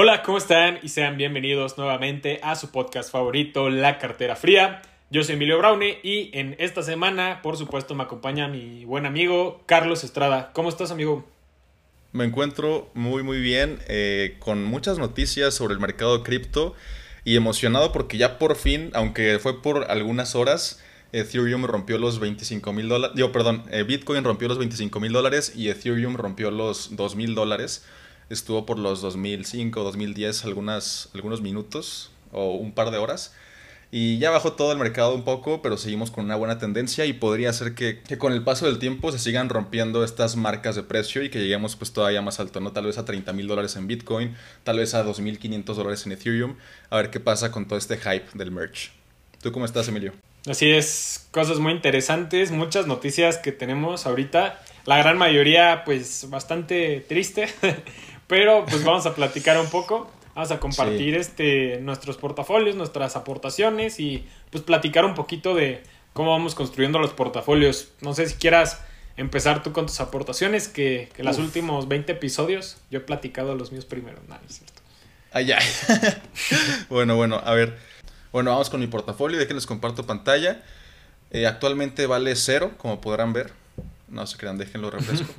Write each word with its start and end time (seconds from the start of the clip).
Hola, 0.00 0.22
¿cómo 0.22 0.38
están? 0.38 0.78
Y 0.84 0.90
sean 0.90 1.16
bienvenidos 1.16 1.76
nuevamente 1.76 2.38
a 2.44 2.54
su 2.54 2.70
podcast 2.70 3.10
favorito, 3.10 3.68
La 3.68 3.98
Cartera 3.98 4.36
Fría. 4.36 4.80
Yo 5.10 5.24
soy 5.24 5.34
Emilio 5.34 5.58
Braune 5.58 5.98
y 6.04 6.30
en 6.38 6.54
esta 6.60 6.84
semana, 6.84 7.42
por 7.42 7.56
supuesto, 7.56 7.96
me 7.96 8.04
acompaña 8.04 8.46
mi 8.46 8.84
buen 8.84 9.06
amigo 9.06 9.60
Carlos 9.66 10.04
Estrada. 10.04 10.52
¿Cómo 10.52 10.68
estás, 10.68 10.92
amigo? 10.92 11.26
Me 12.12 12.22
encuentro 12.24 12.92
muy, 12.94 13.24
muy 13.24 13.40
bien, 13.40 13.80
eh, 13.88 14.36
con 14.38 14.62
muchas 14.62 14.98
noticias 14.98 15.54
sobre 15.54 15.74
el 15.74 15.80
mercado 15.80 16.22
cripto 16.22 16.76
y 17.24 17.34
emocionado 17.34 17.90
porque 17.90 18.18
ya 18.18 18.38
por 18.38 18.54
fin, 18.54 18.92
aunque 18.94 19.40
fue 19.40 19.60
por 19.62 19.90
algunas 19.90 20.36
horas, 20.36 20.80
Ethereum 21.10 21.64
rompió 21.64 21.98
los 21.98 22.20
25 22.20 22.72
mil 22.72 22.88
dólares. 22.88 23.20
Perdón, 23.32 23.64
eh, 23.72 23.82
Bitcoin 23.82 24.22
rompió 24.22 24.46
los 24.46 24.58
25 24.58 25.00
mil 25.00 25.10
dólares 25.10 25.54
y 25.56 25.70
Ethereum 25.70 26.14
rompió 26.14 26.52
los 26.52 26.94
2 26.94 27.16
mil 27.16 27.34
dólares 27.34 27.84
estuvo 28.30 28.66
por 28.66 28.78
los 28.78 29.00
2005, 29.00 29.82
2010 29.82 30.44
algunas, 30.44 31.08
algunos 31.14 31.40
minutos 31.40 32.10
o 32.32 32.52
un 32.52 32.72
par 32.72 32.90
de 32.90 32.98
horas. 32.98 33.34
Y 33.90 34.18
ya 34.18 34.30
bajó 34.30 34.52
todo 34.52 34.70
el 34.72 34.78
mercado 34.78 35.14
un 35.14 35.24
poco, 35.24 35.62
pero 35.62 35.78
seguimos 35.78 36.10
con 36.10 36.26
una 36.26 36.36
buena 36.36 36.58
tendencia 36.58 37.06
y 37.06 37.14
podría 37.14 37.50
ser 37.54 37.74
que, 37.74 38.02
con 38.18 38.34
el 38.34 38.44
paso 38.44 38.66
del 38.66 38.78
tiempo 38.78 39.10
se 39.12 39.18
sigan 39.18 39.48
rompiendo 39.48 40.04
estas 40.04 40.36
marcas 40.36 40.76
de 40.76 40.82
precio 40.82 41.22
y 41.22 41.30
que 41.30 41.38
lleguemos 41.38 41.74
pues 41.74 41.92
todavía 41.94 42.20
más 42.20 42.38
alto, 42.38 42.60
¿no? 42.60 42.72
Tal 42.72 42.84
vez 42.84 42.98
a 42.98 43.06
30 43.06 43.32
mil 43.32 43.46
dólares 43.46 43.76
en 43.76 43.86
Bitcoin, 43.86 44.36
tal 44.62 44.78
vez 44.78 44.92
a 44.94 45.04
2.500 45.06 45.74
dólares 45.74 46.04
en 46.04 46.12
Ethereum. 46.12 46.56
A 46.90 46.96
ver 46.96 47.10
qué 47.10 47.18
pasa 47.18 47.50
con 47.50 47.66
todo 47.66 47.78
este 47.78 47.96
hype 47.96 48.26
del 48.34 48.50
merch. 48.50 48.92
¿Tú 49.40 49.52
cómo 49.52 49.64
estás, 49.64 49.88
Emilio? 49.88 50.12
Así 50.46 50.70
es, 50.70 51.26
cosas 51.30 51.58
muy 51.58 51.72
interesantes, 51.72 52.50
muchas 52.50 52.86
noticias 52.86 53.38
que 53.38 53.52
tenemos 53.52 54.06
ahorita. 54.06 54.60
La 54.84 54.98
gran 54.98 55.16
mayoría 55.16 55.82
pues 55.84 56.26
bastante 56.28 57.04
triste, 57.08 57.48
Pero 58.28 58.64
pues 58.66 58.84
vamos 58.84 59.06
a 59.06 59.14
platicar 59.14 59.58
un 59.58 59.68
poco. 59.68 60.08
Vamos 60.34 60.52
a 60.52 60.60
compartir 60.60 61.16
este, 61.16 61.80
nuestros 61.80 62.16
portafolios, 62.16 62.76
nuestras 62.76 63.16
aportaciones 63.16 63.98
y 63.98 64.24
pues 64.50 64.62
platicar 64.62 65.04
un 65.04 65.14
poquito 65.14 65.54
de 65.54 65.82
cómo 66.12 66.30
vamos 66.30 66.54
construyendo 66.54 67.00
los 67.00 67.10
portafolios. 67.10 67.88
No 68.02 68.14
sé 68.14 68.28
si 68.28 68.36
quieras 68.36 68.80
empezar 69.16 69.64
tú 69.64 69.72
con 69.72 69.86
tus 69.86 69.98
aportaciones, 70.00 70.68
que, 70.68 71.08
que 71.16 71.24
los 71.24 71.38
últimos 71.38 71.88
20 71.88 72.12
episodios 72.12 72.76
yo 72.90 72.98
he 72.98 73.02
platicado 73.02 73.56
los 73.56 73.72
míos 73.72 73.84
primero. 73.84 74.18
No, 74.28 74.38
es 74.48 74.58
cierto. 74.58 74.82
Ah, 75.32 75.42
bueno, 76.88 77.16
bueno, 77.16 77.40
a 77.44 77.54
ver. 77.54 77.76
Bueno, 78.30 78.50
vamos 78.50 78.70
con 78.70 78.80
mi 78.80 78.86
portafolio. 78.86 79.38
De 79.38 79.46
que 79.46 79.54
les 79.54 79.66
comparto 79.66 80.06
pantalla. 80.06 80.62
Eh, 81.30 81.46
actualmente 81.46 82.06
vale 82.06 82.34
cero, 82.36 82.72
como 82.78 83.00
podrán 83.00 83.32
ver. 83.32 83.52
No 84.08 84.26
se 84.26 84.36
crean, 84.38 84.56
déjenlo 84.56 84.90
refresco. 84.90 85.32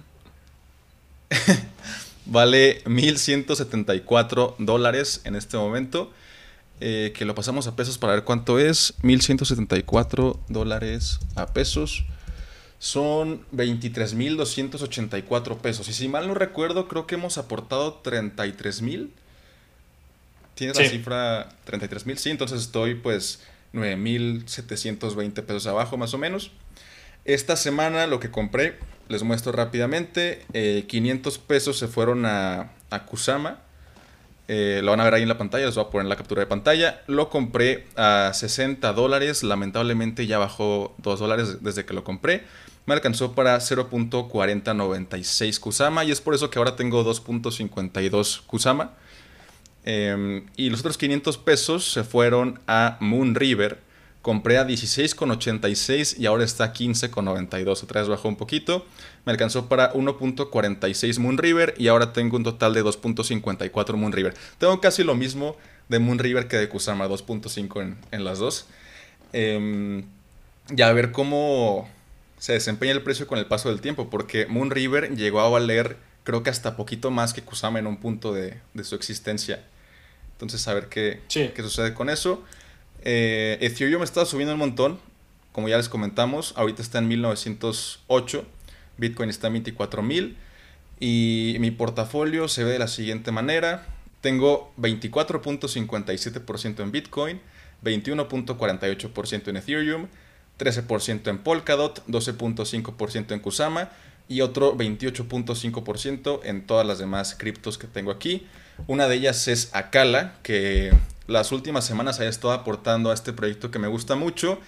Vale 2.29 2.83
1.174 2.83 4.55
dólares 4.59 5.21
en 5.23 5.35
este 5.35 5.57
momento. 5.57 6.13
Eh, 6.79 7.11
que 7.15 7.25
lo 7.25 7.33
pasamos 7.35 7.67
a 7.67 7.75
pesos 7.75 7.97
para 7.97 8.13
ver 8.13 8.23
cuánto 8.23 8.59
es. 8.59 8.93
1.174 9.01 10.39
dólares 10.47 11.19
a 11.35 11.47
pesos. 11.47 12.05
Son 12.77 13.43
23.284 13.51 15.57
pesos. 15.57 15.89
Y 15.89 15.93
si 15.93 16.07
mal 16.07 16.27
no 16.27 16.35
recuerdo, 16.35 16.87
creo 16.87 17.07
que 17.07 17.15
hemos 17.15 17.39
aportado 17.39 18.03
33.000. 18.03 19.09
¿Tienes 20.53 20.77
la 20.77 20.87
cifra 20.87 21.49
33.000? 21.65 22.15
Sí, 22.17 22.29
entonces 22.29 22.61
estoy 22.61 22.93
pues 22.93 23.41
9.720 23.73 25.43
pesos 25.43 25.65
abajo 25.65 25.97
más 25.97 26.13
o 26.13 26.19
menos. 26.19 26.51
Esta 27.25 27.55
semana 27.55 28.05
lo 28.05 28.19
que 28.19 28.29
compré 28.29 28.77
les 29.09 29.23
muestro 29.23 29.51
rápidamente. 29.51 30.45
500 30.87 31.35
eh, 31.35 31.39
pesos 31.45 31.77
se 31.77 31.87
fueron 31.87 32.25
a, 32.25 32.71
Kusama. 33.05 33.59
Eh, 34.47 34.79
lo 34.83 34.91
van 34.91 35.01
a 35.01 35.03
ver 35.03 35.15
ahí 35.15 35.21
en 35.21 35.27
la 35.27 35.37
pantalla, 35.37 35.65
les 35.67 35.75
voy 35.75 35.83
a 35.83 35.89
poner 35.89 36.07
la 36.07 36.15
captura 36.15 36.39
de 36.39 36.47
pantalla. 36.47 37.01
Lo 37.07 37.29
compré 37.29 37.85
a 37.95 38.31
60 38.33 38.93
dólares, 38.93 39.43
lamentablemente 39.43 40.25
ya 40.25 40.39
bajó 40.39 40.95
2 40.99 41.19
dólares 41.19 41.61
desde 41.61 41.85
que 41.85 41.93
lo 41.93 42.03
compré. 42.03 42.43
Me 42.85 42.93
alcanzó 42.95 43.33
para 43.33 43.55
0.4096 43.57 45.59
Kusama 45.59 46.05
y 46.05 46.11
es 46.11 46.21
por 46.21 46.33
eso 46.33 46.49
que 46.49 46.57
ahora 46.57 46.75
tengo 46.75 47.05
2.52 47.05 48.41
Kusama. 48.47 48.93
Em, 49.85 50.45
y 50.55 50.69
los 50.69 50.81
otros 50.81 50.97
500 50.97 51.37
pesos 51.37 51.91
se 51.91 52.03
fueron 52.03 52.59
a 52.67 52.97
Moon 52.99 53.35
River 53.35 53.79
Compré 54.21 54.57
a 54.57 54.67
16,86 54.67 56.19
y 56.19 56.25
ahora 56.25 56.43
está 56.43 56.65
a 56.65 56.73
15,92. 56.73 57.83
Otra 57.83 58.01
vez 58.01 58.09
bajó 58.09 58.27
un 58.27 58.35
poquito. 58.35 58.85
Me 59.25 59.31
alcanzó 59.31 59.69
para 59.69 59.93
1.46 59.93 61.19
Moon 61.19 61.37
River 61.37 61.73
y 61.77 61.87
ahora 61.87 62.11
tengo 62.11 62.35
un 62.35 62.43
total 62.43 62.73
de 62.73 62.83
2.54 62.83 63.93
Moon 63.95 64.11
River. 64.11 64.33
Tengo 64.57 64.81
casi 64.81 65.03
lo 65.03 65.15
mismo 65.15 65.55
de 65.87 65.99
Moon 65.99 66.19
River 66.19 66.47
que 66.47 66.57
de 66.57 66.67
Kusama, 66.67 67.07
2.5 67.07 67.95
en, 68.11 68.23
las 68.23 68.39
dos. 68.39 68.65
Eh, 69.31 70.03
ya 70.69 70.89
a 70.89 70.93
ver 70.93 71.11
cómo 71.11 71.89
se 72.37 72.53
desempeña 72.53 72.91
el 72.91 73.01
precio 73.01 73.25
con 73.27 73.39
el 73.39 73.45
paso 73.45 73.69
del 73.69 73.81
tiempo, 73.81 74.09
porque 74.09 74.45
Moon 74.47 74.69
River 74.69 75.15
llegó 75.15 75.41
a 75.41 75.49
valer 75.49 75.97
creo 76.23 76.43
que 76.43 76.49
hasta 76.51 76.75
poquito 76.75 77.09
más 77.09 77.33
que 77.33 77.41
Kusama 77.41 77.79
en 77.79 77.87
un 77.87 77.97
punto 77.97 78.33
de, 78.33 78.59
su 78.83 78.95
existencia. 78.95 79.63
Entonces 80.33 80.67
a 80.67 80.73
ver 80.73 80.87
qué, 80.87 81.21
qué 81.27 81.61
sucede 81.63 81.93
con 81.93 82.09
eso. 82.09 82.43
Eh, 83.03 83.57
Ethereum 83.61 84.03
está 84.03 84.25
subiendo 84.25 84.53
un 84.53 84.59
montón, 84.59 84.99
como 85.51 85.69
ya 85.69 85.77
les 85.77 85.89
comentamos, 85.89 86.53
ahorita 86.57 86.81
está 86.81 86.99
en 86.99 87.07
1908, 87.07 88.45
Bitcoin 88.97 89.29
está 89.29 89.47
en 89.47 89.63
24.000 89.63 90.35
y 90.99 91.55
mi 91.59 91.71
portafolio 91.71 92.47
se 92.47 92.63
ve 92.63 92.73
de 92.73 92.79
la 92.79 92.87
siguiente 92.87 93.31
manera. 93.31 93.85
Tengo 94.21 94.73
24.57% 94.77 96.81
en 96.81 96.91
Bitcoin, 96.91 97.41
21.48% 97.83 99.47
en 99.47 99.57
Ethereum, 99.57 100.07
13% 100.59 101.29
en 101.29 101.37
Polkadot, 101.37 102.05
12.5% 102.07 103.31
en 103.31 103.39
Kusama 103.39 103.89
y 104.27 104.41
otro 104.41 104.75
28.5% 104.75 106.41
en 106.43 106.67
todas 106.67 106.85
las 106.85 106.99
demás 106.99 107.35
criptos 107.35 107.77
que 107.77 107.87
tengo 107.87 108.11
aquí. 108.11 108.45
Una 108.87 109.07
de 109.07 109.15
ellas 109.15 109.47
es 109.47 109.69
Akala, 109.73 110.35
que 110.43 110.91
las 111.29 111.51
últimas 111.51 111.85
semanas 111.85 112.19
haya 112.19 112.29
estado 112.29 112.53
aportando 112.53 113.11
a 113.11 113.13
este 113.13 113.33
proyecto 113.33 113.69
que 113.69 113.79
me 113.79 113.87
gusta 113.87 114.15
mucho 114.15 114.59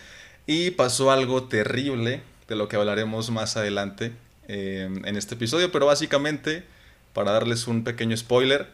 y 0.45 0.71
pasó 0.71 1.11
algo 1.11 1.43
terrible 1.43 2.21
de 2.47 2.55
lo 2.55 2.67
que 2.67 2.75
hablaremos 2.75 3.31
más 3.31 3.57
adelante 3.57 4.13
eh, 4.47 4.89
en 5.05 5.15
este 5.15 5.35
episodio, 5.35 5.71
pero 5.71 5.87
básicamente, 5.87 6.63
para 7.13 7.31
darles 7.31 7.67
un 7.67 7.83
pequeño 7.83 8.15
spoiler, 8.15 8.67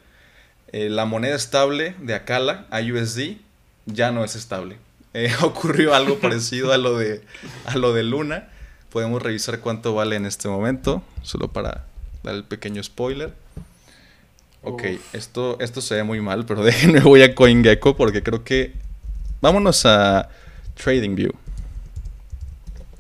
eh, 0.73 0.89
la 0.89 1.05
moneda 1.05 1.35
estable 1.35 1.95
de 2.01 2.13
Akala, 2.13 2.67
AUSD, 2.71 3.37
ya 3.85 4.11
no 4.11 4.23
es 4.23 4.35
estable. 4.35 4.77
Eh, 5.13 5.33
ocurrió 5.41 5.95
algo 5.95 6.19
parecido 6.21 6.73
a 6.73 6.77
lo, 6.77 6.95
de, 6.99 7.23
a 7.65 7.75
lo 7.77 7.91
de 7.91 8.03
Luna. 8.03 8.49
Podemos 8.91 9.19
revisar 9.19 9.61
cuánto 9.61 9.95
vale 9.95 10.15
en 10.15 10.27
este 10.27 10.47
momento, 10.47 11.01
solo 11.23 11.47
para 11.47 11.85
dar 12.21 12.35
el 12.35 12.43
pequeño 12.43 12.83
spoiler. 12.83 13.33
Ok, 14.67 14.83
esto, 15.13 15.57
esto 15.59 15.81
se 15.81 15.95
ve 15.95 16.03
muy 16.03 16.19
mal, 16.19 16.45
pero 16.45 16.63
déjenme 16.65 16.99
voy 16.99 17.21
a 17.21 17.33
CoinGecko 17.33 17.95
porque 17.95 18.21
creo 18.21 18.43
que... 18.43 18.73
Vámonos 19.39 19.85
a 19.85 20.29
TradingView. 20.75 21.31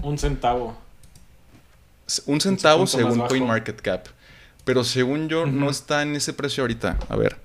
Un 0.01 0.17
centavo. 0.17 0.77
Un 2.25 2.39
centavo 2.39 2.87
según 2.87 3.19
CoinMarketCap. 3.27 4.07
Pero 4.63 4.83
según 4.83 5.29
yo 5.29 5.45
no 5.45 5.69
está 5.69 6.03
en 6.03 6.15
ese 6.15 6.33
precio 6.33 6.63
ahorita. 6.63 6.97
A 7.09 7.15
ver. 7.15 7.37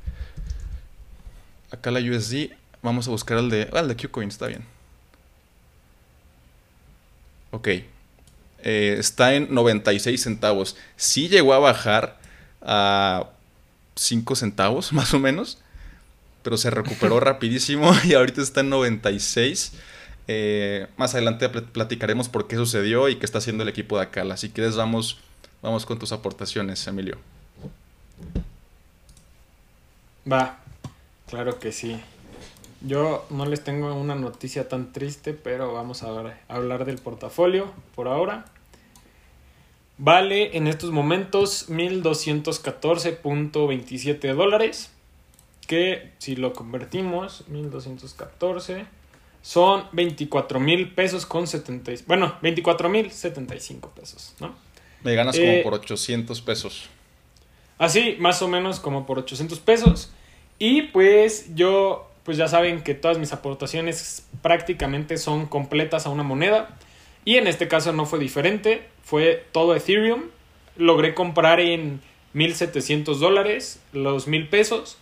Acá 1.70 1.90
la 1.90 2.00
USD. 2.00 2.50
Vamos 2.82 3.08
a 3.08 3.10
buscar 3.10 3.38
el 3.38 3.48
de... 3.48 3.70
Ah, 3.72 3.80
el 3.80 3.88
de 3.88 3.96
QCoin, 3.96 4.28
está 4.28 4.46
bien. 4.46 4.64
Ok. 7.50 7.68
Eh, 7.68 8.96
está 8.98 9.34
en 9.34 9.52
96 9.52 10.22
centavos. 10.22 10.76
Sí 10.96 11.28
llegó 11.28 11.54
a 11.54 11.58
bajar 11.58 12.18
a 12.60 13.30
5 13.96 14.36
centavos, 14.36 14.92
más 14.92 15.14
o 15.14 15.18
menos. 15.18 15.58
Pero 16.42 16.56
se 16.56 16.70
recuperó 16.70 17.20
rapidísimo 17.20 17.92
y 18.04 18.14
ahorita 18.14 18.42
está 18.42 18.60
en 18.60 18.70
96. 18.70 19.72
Eh, 20.28 20.86
más 20.96 21.14
adelante 21.14 21.48
platicaremos 21.48 22.28
por 22.28 22.46
qué 22.46 22.56
sucedió 22.56 23.08
y 23.08 23.16
qué 23.16 23.26
está 23.26 23.38
haciendo 23.38 23.62
el 23.62 23.68
equipo 23.68 23.96
de 23.96 24.04
Acala. 24.04 24.36
Si 24.36 24.50
quieres, 24.50 24.76
vamos, 24.76 25.18
vamos 25.62 25.86
con 25.86 25.98
tus 25.98 26.12
aportaciones, 26.12 26.86
Emilio. 26.86 27.18
Va, 30.30 30.58
claro 31.28 31.58
que 31.58 31.72
sí. 31.72 32.00
Yo 32.80 33.26
no 33.30 33.46
les 33.46 33.62
tengo 33.62 33.94
una 33.94 34.14
noticia 34.14 34.68
tan 34.68 34.92
triste, 34.92 35.34
pero 35.34 35.72
vamos 35.72 36.02
a 36.02 36.34
hablar 36.48 36.84
del 36.84 36.98
portafolio 36.98 37.72
por 37.94 38.08
ahora. 38.08 38.44
Vale 40.04 40.56
en 40.56 40.66
estos 40.66 40.90
momentos 40.90 41.68
1.214.27 41.68 44.34
dólares. 44.34 44.90
Que 45.68 46.10
si 46.18 46.34
lo 46.34 46.54
convertimos, 46.54 47.44
1.214 47.48 48.86
son 49.42 49.84
24 49.92 50.58
mil 50.58 50.92
pesos 50.92 51.24
con 51.24 51.46
70. 51.46 51.92
Bueno, 52.08 52.36
24 52.42 52.88
mil 52.88 53.12
75 53.12 53.90
pesos, 53.90 54.34
¿no? 54.40 54.56
Me 55.04 55.14
ganas 55.14 55.38
como 55.38 55.52
eh, 55.52 55.60
por 55.62 55.74
800 55.74 56.42
pesos. 56.42 56.90
Así, 57.78 58.16
más 58.18 58.42
o 58.42 58.48
menos 58.48 58.80
como 58.80 59.06
por 59.06 59.20
800 59.20 59.60
pesos. 59.60 60.10
Y 60.58 60.82
pues 60.82 61.54
yo, 61.54 62.10
pues 62.24 62.36
ya 62.36 62.48
saben 62.48 62.82
que 62.82 62.94
todas 62.94 63.18
mis 63.18 63.32
aportaciones 63.32 64.26
prácticamente 64.42 65.16
son 65.16 65.46
completas 65.46 66.06
a 66.06 66.10
una 66.10 66.24
moneda. 66.24 66.76
Y 67.24 67.36
en 67.36 67.46
este 67.46 67.68
caso 67.68 67.92
no 67.92 68.06
fue 68.06 68.18
diferente, 68.18 68.82
fue 69.02 69.44
todo 69.52 69.74
Ethereum. 69.74 70.24
Logré 70.76 71.14
comprar 71.14 71.60
en 71.60 72.00
1700 72.32 73.20
dólares 73.20 73.80
los 73.92 74.26
mil 74.26 74.48
pesos. 74.48 74.98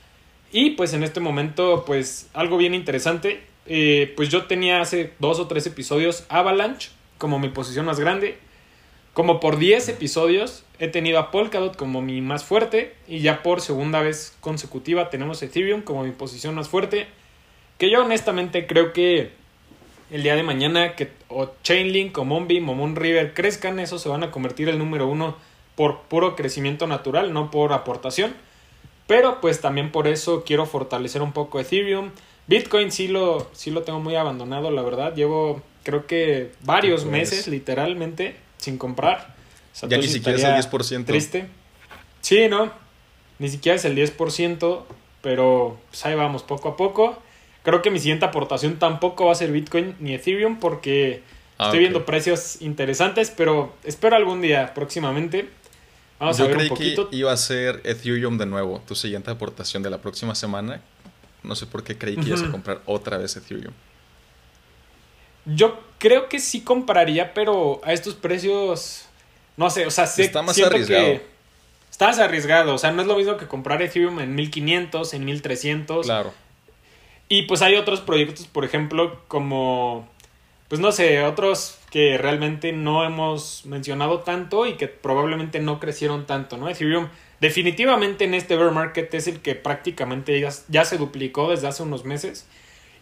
Y 0.53 0.71
pues 0.71 0.93
en 0.93 1.03
este 1.03 1.21
momento, 1.21 1.85
pues 1.87 2.29
algo 2.35 2.57
bien 2.57 2.75
interesante. 2.75 3.43
Eh, 3.67 4.13
pues 4.17 4.29
yo 4.31 4.47
tenía 4.47 4.81
hace 4.81 5.13
dos 5.19 5.39
o 5.39 5.47
tres 5.47 5.67
episodios 5.67 6.25
Avalanche 6.29 6.91
como 7.19 7.39
mi 7.39 7.49
posición 7.49 7.87
más 7.87 8.01
grande. 8.01 8.39
Como 9.13 9.41
por 9.41 9.59
10 9.59 9.89
episodios 9.89 10.65
he 10.79 10.89
tenido 10.89 11.19
a 11.19 11.31
Polkadot 11.31 11.77
como 11.77 12.03
mi 12.03 12.21
más 12.21 12.45
fuerte. 12.45 12.95
Y 13.07 13.21
ya 13.21 13.43
por 13.43 13.61
segunda 13.61 14.01
vez 14.01 14.37
consecutiva 14.41 15.11
tenemos 15.11 15.43
Ethereum 15.43 15.83
como 15.83 16.05
mi 16.05 16.13
posición 16.13 16.55
más 16.55 16.69
fuerte. 16.69 17.07
Que 17.79 17.91
yo 17.91 18.03
honestamente 18.03 18.67
creo 18.67 18.93
que 18.93 19.31
el 20.11 20.23
día 20.23 20.35
de 20.35 20.43
mañana 20.43 20.97
que 20.97 21.11
o 21.29 21.51
Chainlink 21.63 22.17
o 22.19 22.25
Mombi, 22.25 22.61
Momon 22.61 22.97
River 22.97 23.35
crezcan, 23.35 23.79
eso 23.79 23.99
se 23.99 24.09
van 24.09 24.23
a 24.23 24.31
convertir 24.31 24.69
el 24.69 24.79
número 24.79 25.07
uno 25.07 25.37
por 25.77 26.03
puro 26.03 26.37
crecimiento 26.37 26.87
natural, 26.87 27.33
no 27.33 27.51
por 27.51 27.73
aportación. 27.73 28.35
Pero 29.07 29.41
pues 29.41 29.61
también 29.61 29.91
por 29.91 30.07
eso 30.07 30.45
quiero 30.45 30.67
fortalecer 30.67 31.23
un 31.23 31.33
poco 31.33 31.59
Ethereum. 31.59 32.11
Bitcoin 32.47 32.93
sí 32.93 33.09
lo, 33.09 33.49
sí 33.53 33.71
lo 33.71 33.83
tengo 33.83 34.01
muy 34.01 34.15
abandonado, 34.17 34.71
la 34.71 34.83
verdad. 34.83 35.15
Llevo 35.15 35.63
creo 35.83 36.07
que 36.07 36.53
varios 36.63 37.03
pues. 37.03 37.13
meses 37.13 37.49
literalmente 37.49 38.37
sin 38.59 38.79
comprar. 38.79 39.35
ya 39.89 39.97
ni 39.97 40.07
siquiera 40.07 40.39
es 40.39 40.45
el 40.45 40.71
10%. 40.71 41.07
Triste. 41.07 41.49
Sí, 42.21 42.49
no. 42.49 42.71
Ni 43.39 43.49
siquiera 43.49 43.77
es 43.77 43.85
el 43.85 43.97
10%, 43.97 44.83
pero 45.23 45.79
pues 45.89 46.05
ahí 46.05 46.15
vamos 46.15 46.43
poco 46.43 46.69
a 46.69 46.77
poco. 46.77 47.19
Creo 47.63 47.83
que 47.83 47.91
mi 47.91 47.99
siguiente 47.99 48.25
aportación 48.25 48.79
tampoco 48.79 49.27
va 49.27 49.33
a 49.33 49.35
ser 49.35 49.53
Bitcoin 49.53 49.95
ni 50.01 50.15
Ethereum 50.15 50.59
porque 50.59 51.23
ah, 51.59 51.67
estoy 51.67 51.81
viendo 51.81 52.07
precios 52.07 52.63
interesantes, 52.63 53.31
pero 53.31 53.75
espero 53.85 54.17
algún 54.17 54.41
día 54.41 54.73
próximamente. 54.73 55.51
Vamos 56.19 56.39
Yo 56.39 56.45
a 56.45 56.49
ver 56.49 56.57
creí 56.57 56.69
un 56.69 56.77
poquito. 56.77 57.11
que 57.11 57.17
iba 57.17 57.33
a 57.33 57.37
ser 57.37 57.81
Ethereum 57.85 58.39
de 58.39 58.47
nuevo, 58.47 58.83
tu 58.87 58.95
siguiente 58.95 59.31
aportación 59.31 59.83
de 59.83 59.91
la 59.91 59.99
próxima 59.99 60.35
semana. 60.35 60.81
No 61.43 61.55
sé 61.55 61.67
por 61.67 61.83
qué 61.83 61.97
creí 61.97 62.17
que 62.17 62.29
ibas 62.29 62.43
a 62.43 62.51
comprar 62.51 62.83
otra 62.85 63.17
vez 63.17 63.37
Ethereum. 63.37 63.73
Yo 65.47 65.81
creo 65.99 66.29
que 66.29 66.39
sí 66.39 66.61
compraría, 66.61 67.33
pero 67.33 67.81
a 67.85 67.93
estos 67.93 68.15
precios, 68.15 69.07
no 69.57 69.71
sé, 69.71 69.87
o 69.87 69.91
sea, 69.91 70.07
sé, 70.07 70.25
está 70.25 70.43
más 70.43 70.59
arriesgado. 70.61 71.05
Que 71.05 71.23
está 71.91 72.09
más 72.09 72.19
arriesgado, 72.19 72.75
o 72.75 72.79
sea, 72.79 72.93
no 72.93 73.01
es 73.01 73.09
lo 73.09 73.17
mismo 73.17 73.37
que 73.39 73.47
comprar 73.47 73.81
Ethereum 73.81 74.21
en 74.21 74.35
1500, 74.35 75.15
en 75.15 75.25
1300. 75.25 76.07
Claro. 76.07 76.35
Y 77.33 77.43
pues 77.43 77.63
hay 77.63 77.77
otros 77.77 78.01
proyectos, 78.01 78.49
por 78.49 78.65
ejemplo, 78.65 79.21
como, 79.29 80.09
pues 80.67 80.81
no 80.81 80.91
sé, 80.91 81.23
otros 81.23 81.79
que 81.89 82.19
realmente 82.19 82.73
no 82.73 83.05
hemos 83.05 83.65
mencionado 83.67 84.19
tanto 84.19 84.67
y 84.67 84.73
que 84.73 84.89
probablemente 84.89 85.61
no 85.61 85.79
crecieron 85.79 86.27
tanto, 86.27 86.57
¿no? 86.57 86.69
Ethereum 86.69 87.07
definitivamente 87.39 88.25
en 88.25 88.35
este 88.35 88.57
bear 88.57 88.73
market 88.73 89.15
es 89.15 89.29
el 89.29 89.39
que 89.39 89.55
prácticamente 89.55 90.41
ya, 90.69 90.85
se 90.85 90.99
duplicó 90.99 91.49
desde 91.49 91.69
hace 91.69 91.85
unos 91.85 92.05
meses 92.05 92.47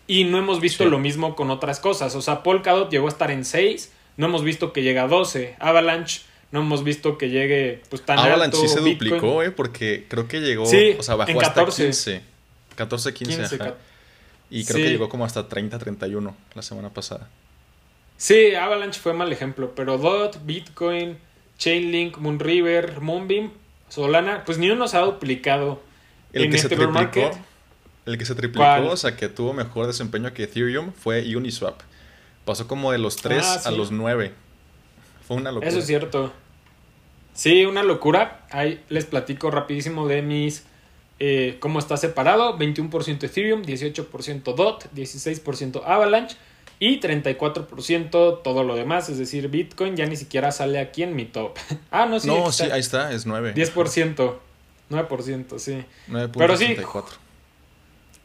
y 0.06 0.24
no 0.24 0.36
hemos 0.36 0.60
visto 0.60 0.84
lo 0.84 0.98
mismo 0.98 1.34
con 1.34 1.50
otras 1.50 1.80
cosas. 1.80 2.14
O 2.14 2.20
sea, 2.20 2.42
Polkadot 2.42 2.90
llegó 2.90 3.06
a 3.06 3.10
estar 3.10 3.30
en 3.30 3.46
6, 3.46 3.90
no 4.18 4.26
hemos 4.26 4.44
visto 4.44 4.74
que 4.74 4.82
llegue 4.82 4.98
a 4.98 5.08
12. 5.08 5.56
Avalanche 5.58 6.20
no 6.52 6.60
hemos 6.60 6.84
visto 6.84 7.16
que 7.16 7.30
llegue 7.30 7.80
pues 7.88 8.02
tan 8.02 8.18
Avalanche 8.18 8.58
sí 8.58 8.68
se 8.68 8.80
duplicó, 8.80 9.42
eh, 9.42 9.52
porque 9.52 10.04
creo 10.06 10.28
que 10.28 10.40
llegó, 10.40 10.64
o 10.64 11.02
sea, 11.02 11.14
bajó 11.14 11.40
hasta 11.40 11.64
15. 11.64 12.20
14, 12.76 13.14
15, 13.14 13.58
y 14.50 14.64
creo 14.64 14.76
que 14.76 14.90
llegó 14.90 15.08
como 15.08 15.24
hasta 15.24 15.48
30, 15.48 15.78
31 15.78 16.34
la 16.54 16.62
semana 16.62 16.90
pasada. 16.90 17.28
Sí, 18.16 18.54
Avalanche 18.54 19.00
fue 19.00 19.12
mal 19.12 19.32
ejemplo, 19.32 19.74
pero 19.74 19.98
DOT, 19.98 20.44
Bitcoin, 20.44 21.18
Chainlink, 21.58 22.18
Moonriver, 22.18 23.00
Moonbeam, 23.00 23.52
Solana, 23.88 24.44
pues 24.44 24.58
ni 24.58 24.70
uno 24.70 24.88
se 24.88 24.96
ha 24.96 25.00
duplicado 25.00 25.80
el 26.32 26.44
en 26.44 26.50
que 26.50 26.56
este 26.56 26.68
se 26.68 26.76
triplicó, 26.76 27.30
El 28.06 28.18
que 28.18 28.24
se 28.24 28.34
triplicó, 28.34 28.90
o 28.90 28.96
sea, 28.96 29.16
que 29.16 29.28
tuvo 29.28 29.52
mejor 29.52 29.86
desempeño 29.86 30.32
que 30.32 30.44
Ethereum 30.44 30.92
fue 30.92 31.36
Uniswap. 31.36 31.80
Pasó 32.44 32.66
como 32.66 32.92
de 32.92 32.98
los 32.98 33.16
3 33.16 33.44
ah, 33.44 33.60
a 33.66 33.70
los 33.70 33.92
9. 33.92 34.32
Fue 35.26 35.36
una 35.36 35.52
locura. 35.52 35.68
Eso 35.68 35.80
es 35.80 35.86
cierto. 35.86 36.32
Sí, 37.34 37.66
una 37.66 37.82
locura. 37.82 38.46
Ahí 38.50 38.82
les 38.88 39.04
platico 39.04 39.50
rapidísimo 39.50 40.08
de 40.08 40.22
mis 40.22 40.64
eh, 41.20 41.56
cómo 41.60 41.78
está 41.78 41.96
separado, 41.96 42.58
21% 42.58 43.24
Ethereum, 43.24 43.62
18% 43.62 44.54
DOT, 44.54 44.84
16% 44.94 45.82
Avalanche 45.84 46.36
y 46.78 47.00
34% 47.00 48.42
todo 48.42 48.62
lo 48.62 48.76
demás, 48.76 49.08
es 49.08 49.18
decir, 49.18 49.48
Bitcoin 49.48 49.96
ya 49.96 50.06
ni 50.06 50.16
siquiera 50.16 50.52
sale 50.52 50.78
aquí 50.78 51.02
en 51.02 51.16
mi 51.16 51.24
top. 51.24 51.58
ah, 51.90 52.06
no, 52.06 52.20
sí. 52.20 52.28
No, 52.28 52.52
sí, 52.52 52.64
ahí 52.64 52.80
está, 52.80 53.12
es 53.12 53.26
9. 53.26 53.54
10%, 53.54 54.34
9%, 54.90 55.58
sí. 55.58 55.84
9. 56.06 56.32
Pero 56.36 56.56
sí, 56.56 56.76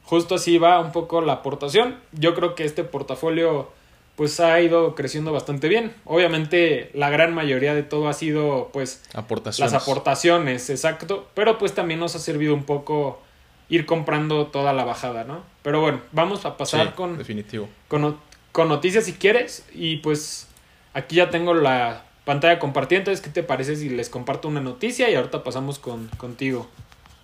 justo 0.04 0.36
así 0.36 0.60
va 0.60 0.80
un 0.80 0.92
poco 0.92 1.22
la 1.22 1.34
aportación. 1.34 1.98
Yo 2.12 2.36
creo 2.36 2.54
que 2.54 2.66
este 2.66 2.84
portafolio 2.84 3.72
pues 4.16 4.40
ha 4.40 4.60
ido 4.62 4.96
creciendo 4.96 5.32
bastante 5.32 5.68
bien. 5.68 5.94
Obviamente 6.06 6.92
la 6.94 7.10
gran 7.10 7.34
mayoría 7.34 7.74
de 7.74 7.84
todo 7.84 8.08
ha 8.08 8.14
sido 8.14 8.70
pues 8.72 9.04
aportaciones. 9.14 9.72
las 9.72 9.82
aportaciones, 9.82 10.70
exacto, 10.70 11.28
pero 11.34 11.58
pues 11.58 11.74
también 11.74 12.00
nos 12.00 12.16
ha 12.16 12.20
servido 12.20 12.54
un 12.54 12.64
poco 12.64 13.22
ir 13.70 13.86
comprando 13.86 14.48
toda 14.48 14.74
la 14.74 14.84
bajada, 14.84 15.24
¿no? 15.24 15.44
Pero 15.64 15.82
bueno, 15.82 16.02
vamos 16.12 16.46
a 16.46 16.58
pasar 16.58 16.94
con 16.96 17.18
definitivo. 17.18 17.70
Con, 17.88 18.18
con, 18.52 18.70
noticias 18.70 19.06
si 19.06 19.14
quieres 19.14 19.66
y 19.74 19.98
pues 19.98 20.48
aquí 20.94 21.16
ya 21.16 21.30
tengo 21.32 21.56
la 21.56 22.06
pantalla 22.24 22.60
compartida, 22.60 23.00
entonces 23.00 23.24
¿qué 23.24 23.32
te 23.32 23.42
parece 23.42 23.76
si 23.76 23.90
les 23.90 24.10
comparto 24.10 24.48
una 24.48 24.62
noticia 24.62 25.10
y 25.10 25.16
ahorita 25.16 25.44
pasamos 25.44 25.80
con, 25.80 26.08
contigo? 26.18 26.70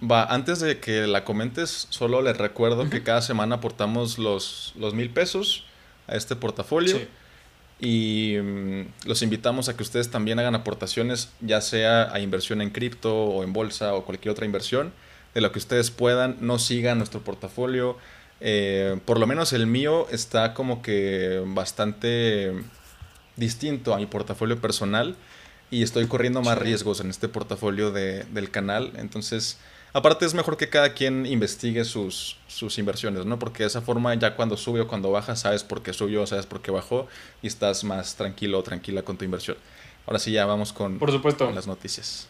Va, 0.01 0.23
antes 0.23 0.59
de 0.61 0.79
que 0.79 1.05
la 1.07 1.25
comentes, 1.25 1.87
solo 1.89 2.21
les 2.21 2.37
recuerdo 2.37 2.89
que 2.89 3.03
cada 3.03 3.21
semana 3.21 3.55
aportamos 3.57 4.17
los, 4.17 4.73
los 4.77 4.93
mil 4.93 5.09
pesos 5.09 5.65
a 6.09 6.15
este 6.15 6.35
portafolio. 6.35 6.99
Y 7.79 8.35
mm, 8.41 9.07
los 9.07 9.21
invitamos 9.21 9.69
a 9.69 9.77
que 9.77 9.83
ustedes 9.83 10.11
también 10.11 10.39
hagan 10.39 10.55
aportaciones, 10.55 11.29
ya 11.39 11.61
sea 11.61 12.13
a 12.13 12.19
inversión 12.19 12.61
en 12.61 12.71
cripto 12.71 13.15
o 13.15 13.43
en 13.43 13.53
bolsa 13.53 13.93
o 13.93 14.03
cualquier 14.05 14.33
otra 14.33 14.45
inversión, 14.45 14.91
de 15.33 15.41
lo 15.41 15.51
que 15.51 15.59
ustedes 15.59 15.91
puedan. 15.91 16.37
No 16.41 16.59
sigan 16.59 16.97
nuestro 16.97 17.21
portafolio. 17.21 17.97
Eh, 18.41 18.99
por 19.05 19.19
lo 19.19 19.27
menos 19.27 19.53
el 19.53 19.67
mío 19.67 20.07
está 20.11 20.53
como 20.53 20.81
que 20.81 21.41
bastante 21.45 22.53
distinto 23.35 23.93
a 23.93 23.97
mi 23.97 24.05
portafolio 24.05 24.59
personal 24.59 25.15
y 25.71 25.83
estoy 25.83 26.07
corriendo 26.07 26.41
más 26.41 26.57
riesgos 26.57 26.99
en 26.99 27.09
este 27.09 27.27
portafolio 27.27 27.91
de, 27.91 28.23
del 28.25 28.49
canal. 28.51 28.91
Entonces, 28.97 29.57
Aparte 29.91 30.25
es 30.25 30.33
mejor 30.33 30.57
que 30.57 30.69
cada 30.69 30.93
quien 30.93 31.25
investigue 31.25 31.83
sus, 31.83 32.37
sus 32.47 32.77
inversiones, 32.77 33.25
¿no? 33.25 33.39
Porque 33.39 33.63
de 33.63 33.67
esa 33.67 33.81
forma 33.81 34.13
ya 34.15 34.35
cuando 34.35 34.55
sube 34.55 34.81
o 34.81 34.87
cuando 34.87 35.11
baja 35.11 35.35
sabes 35.35 35.63
por 35.63 35.81
qué 35.81 35.93
subió, 35.93 36.27
sabes 36.27 36.45
por 36.45 36.61
qué 36.61 36.69
bajó 36.69 37.07
y 37.41 37.47
estás 37.47 37.83
más 37.83 38.15
tranquilo 38.15 38.59
o 38.59 38.63
tranquila 38.63 39.01
con 39.01 39.17
tu 39.17 39.25
inversión. 39.25 39.57
Ahora 40.05 40.19
sí 40.19 40.31
ya 40.31 40.45
vamos 40.45 40.73
con, 40.73 40.99
por 40.99 41.11
supuesto. 41.11 41.51
las 41.51 41.67
noticias. 41.67 42.27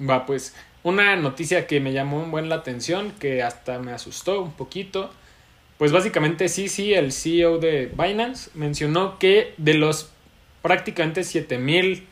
Va, 0.00 0.26
pues 0.26 0.54
una 0.82 1.14
noticia 1.16 1.66
que 1.66 1.78
me 1.78 1.92
llamó 1.92 2.22
un 2.22 2.30
buen 2.30 2.48
la 2.48 2.56
atención, 2.56 3.12
que 3.18 3.42
hasta 3.42 3.78
me 3.78 3.92
asustó 3.92 4.42
un 4.42 4.52
poquito. 4.52 5.10
Pues 5.78 5.92
básicamente 5.92 6.48
sí, 6.48 6.68
sí, 6.68 6.94
el 6.94 7.12
CEO 7.12 7.58
de 7.58 7.86
Binance 7.86 8.50
mencionó 8.54 9.18
que 9.18 9.54
de 9.56 9.74
los 9.74 10.10
prácticamente 10.62 11.24
7000 11.24 12.06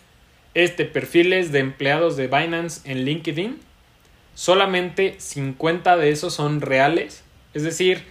este, 0.55 0.85
perfiles 0.85 1.53
de 1.53 1.59
empleados 1.61 2.17
de 2.17 2.29
Binance 2.29 2.81
en 2.91 3.05
LinkedIn, 3.05 3.61
solamente 4.39 5.17
50 5.19 5.97
de 5.97 6.11
esos 6.11 6.33
son 6.33 6.61
reales, 6.61 7.25
es 7.55 7.65
decir, 7.65 8.05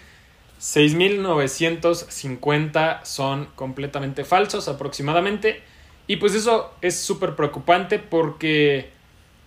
6.950 0.59 3.05
son 3.05 3.45
completamente 3.55 4.25
falsos 4.25 4.67
aproximadamente. 4.67 5.61
Y 6.05 6.17
pues 6.17 6.35
eso 6.35 6.73
es 6.81 6.99
súper 6.99 7.37
preocupante 7.37 7.97
porque 7.97 8.89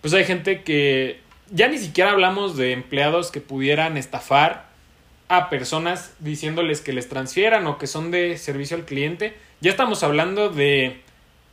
pues 0.01 0.15
hay 0.15 0.25
gente 0.25 0.63
que 0.63 1.19
ya 1.51 1.67
ni 1.67 1.77
siquiera 1.77 2.13
hablamos 2.13 2.57
de 2.57 2.71
empleados 2.71 3.29
que 3.29 3.41
pudieran 3.41 3.95
estafar 3.95 4.71
a 5.27 5.51
personas 5.51 6.15
diciéndoles 6.17 6.81
que 6.81 6.93
les 6.93 7.07
transfieran 7.07 7.67
o 7.67 7.77
que 7.77 7.85
son 7.85 8.09
de 8.09 8.39
servicio 8.39 8.75
al 8.75 8.85
cliente. 8.85 9.35
Ya 9.59 9.69
estamos 9.69 10.01
hablando 10.01 10.49
de 10.49 10.99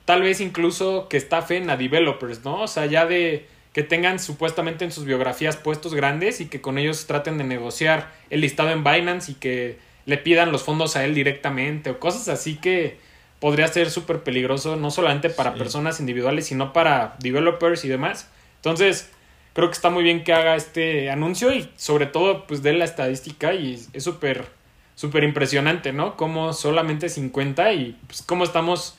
tal 0.07 0.23
vez 0.23 0.41
incluso 0.41 1.07
que 1.11 1.19
estafen 1.19 1.69
a 1.69 1.77
developers, 1.77 2.47
¿no? 2.47 2.63
O 2.63 2.67
sea, 2.67 2.87
ya 2.87 3.05
de 3.05 3.58
que 3.73 3.83
tengan 3.83 4.19
supuestamente 4.19 4.85
en 4.85 4.93
sus 4.93 5.05
biografías 5.05 5.57
puestos 5.57 5.95
grandes 5.95 6.41
y 6.41 6.47
que 6.47 6.61
con 6.61 6.79
ellos 6.79 7.07
traten 7.07 7.39
de 7.39 7.45
negociar 7.45 8.13
el 8.31 8.41
listado 8.41 8.71
en 8.71 8.85
Binance 8.85 9.33
y 9.33 9.35
que 9.35 9.79
le 10.07 10.19
pidan 10.19 10.53
los 10.53 10.63
fondos 10.63 10.97
a 10.97 11.05
él 11.05 11.15
directamente 11.15 11.91
o 11.91 12.01
cosas 12.01 12.29
así 12.29 12.57
que 12.57 12.99
podría 13.41 13.69
ser 13.69 13.91
súper 13.91 14.23
peligroso 14.23 14.77
no 14.77 14.91
solamente 14.91 15.31
para 15.31 15.55
personas 15.55 16.01
individuales 16.01 16.47
sino 16.47 16.73
para 16.73 17.17
developers 17.21 17.85
y 17.85 17.89
demás. 17.89 18.29
Entonces, 18.57 19.11
creo 19.53 19.69
que 19.69 19.75
está 19.75 19.91
muy 19.91 20.03
bien 20.03 20.25
que 20.25 20.33
haga 20.33 20.57
este 20.57 21.11
anuncio 21.11 21.53
y 21.53 21.71
sobre 21.77 22.07
todo 22.07 22.47
pues 22.47 22.63
dé 22.63 22.73
la 22.73 22.85
estadística 22.85 23.55
y 23.55 23.87
es 23.93 24.03
súper 24.03 24.59
súper 24.99 25.23
impresionante, 25.23 25.93
¿no? 25.93 26.17
Como 26.17 26.53
solamente 26.53 27.09
50 27.09 27.73
y 27.73 27.97
pues 28.09 28.21
cómo 28.21 28.43
estamos, 28.43 28.97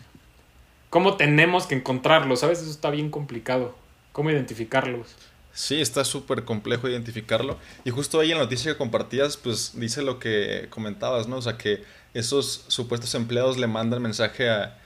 cómo 0.90 1.18
tenemos 1.18 1.68
que 1.68 1.76
encontrarlos, 1.76 2.40
¿sabes? 2.40 2.62
Eso 2.62 2.72
está 2.72 2.90
bien 2.90 3.12
complicado, 3.12 3.76
cómo 4.20 4.32
identificarlos. 4.32 5.16
Sí, 5.54 5.80
está 5.80 6.04
súper 6.04 6.44
complejo 6.44 6.90
identificarlo. 6.90 7.58
Y 7.86 7.90
justo 7.90 8.20
ahí 8.20 8.34
en 8.34 8.38
la 8.38 8.44
noticia 8.44 8.74
que 8.74 8.78
compartías, 8.78 9.38
pues 9.38 9.80
dice 9.80 10.02
lo 10.02 10.20
que 10.20 10.68
comentabas, 10.70 11.30
¿no? 11.30 11.38
O 11.38 11.42
sea, 11.42 11.58
que 11.58 11.86
esos 12.14 12.66
supuestos 12.68 13.16
empleados 13.16 13.58
le 13.58 13.68
mandan 13.68 14.02
mensaje 14.02 14.50
a, 14.50 14.78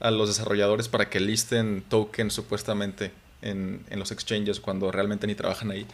a 0.00 0.10
los 0.10 0.30
desarrolladores 0.30 0.88
para 0.88 1.10
que 1.10 1.20
listen 1.20 1.84
tokens 1.86 2.32
supuestamente 2.32 3.12
en, 3.42 3.84
en, 3.90 3.98
los 3.98 4.10
exchanges 4.10 4.58
cuando 4.58 4.90
realmente 4.90 5.26
ni 5.26 5.34
trabajan 5.34 5.70
ahí. 5.70 5.86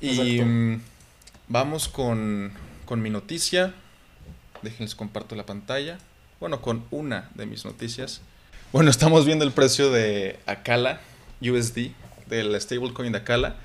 Y 0.00 0.42
mm, 0.42 0.82
vamos 1.46 1.86
con, 1.86 2.50
con 2.84 3.00
mi 3.00 3.10
noticia. 3.10 3.74
Déjenles 4.62 4.96
comparto 4.96 5.36
la 5.36 5.46
pantalla. 5.46 6.00
Bueno, 6.40 6.62
con 6.62 6.82
una 6.90 7.30
de 7.36 7.46
mis 7.46 7.64
noticias. 7.64 8.22
Bueno, 8.72 8.90
estamos 8.90 9.24
viendo 9.24 9.44
el 9.44 9.52
precio 9.52 9.92
de 9.92 10.36
Akala 10.46 11.00
USD, 11.40 11.92
del 12.26 12.60
stablecoin 12.60 13.12
de 13.12 13.18
Akala. 13.18 13.56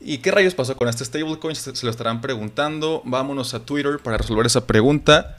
¿Y 0.00 0.18
qué 0.18 0.30
rayos 0.30 0.54
pasó 0.54 0.76
con 0.76 0.88
este 0.88 1.04
stablecoin? 1.04 1.54
Se 1.54 1.84
lo 1.84 1.90
estarán 1.90 2.20
preguntando. 2.20 3.02
Vámonos 3.04 3.54
a 3.54 3.64
Twitter 3.64 3.98
para 3.98 4.18
resolver 4.18 4.46
esa 4.46 4.66
pregunta 4.66 5.36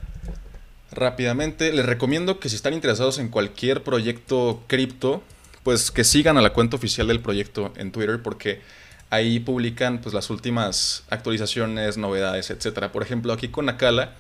rápidamente. 0.91 1.71
Les 1.73 1.85
recomiendo 1.85 2.39
que 2.39 2.49
si 2.49 2.55
están 2.55 2.73
interesados 2.73 3.19
en 3.19 3.29
cualquier 3.29 3.83
proyecto 3.83 4.63
cripto, 4.67 5.21
pues 5.63 5.91
que 5.91 6.03
sigan 6.03 6.37
a 6.37 6.41
la 6.41 6.53
cuenta 6.53 6.75
oficial 6.75 7.07
del 7.07 7.19
proyecto 7.19 7.73
en 7.75 7.91
Twitter 7.91 8.21
porque 8.21 8.61
ahí 9.09 9.39
publican 9.39 9.99
pues 9.99 10.13
las 10.13 10.29
últimas 10.29 11.03
actualizaciones, 11.09 11.97
novedades, 11.97 12.49
etcétera. 12.49 12.91
Por 12.91 13.03
ejemplo, 13.03 13.33
aquí 13.33 13.47
con 13.47 13.69
Akala 13.69 14.15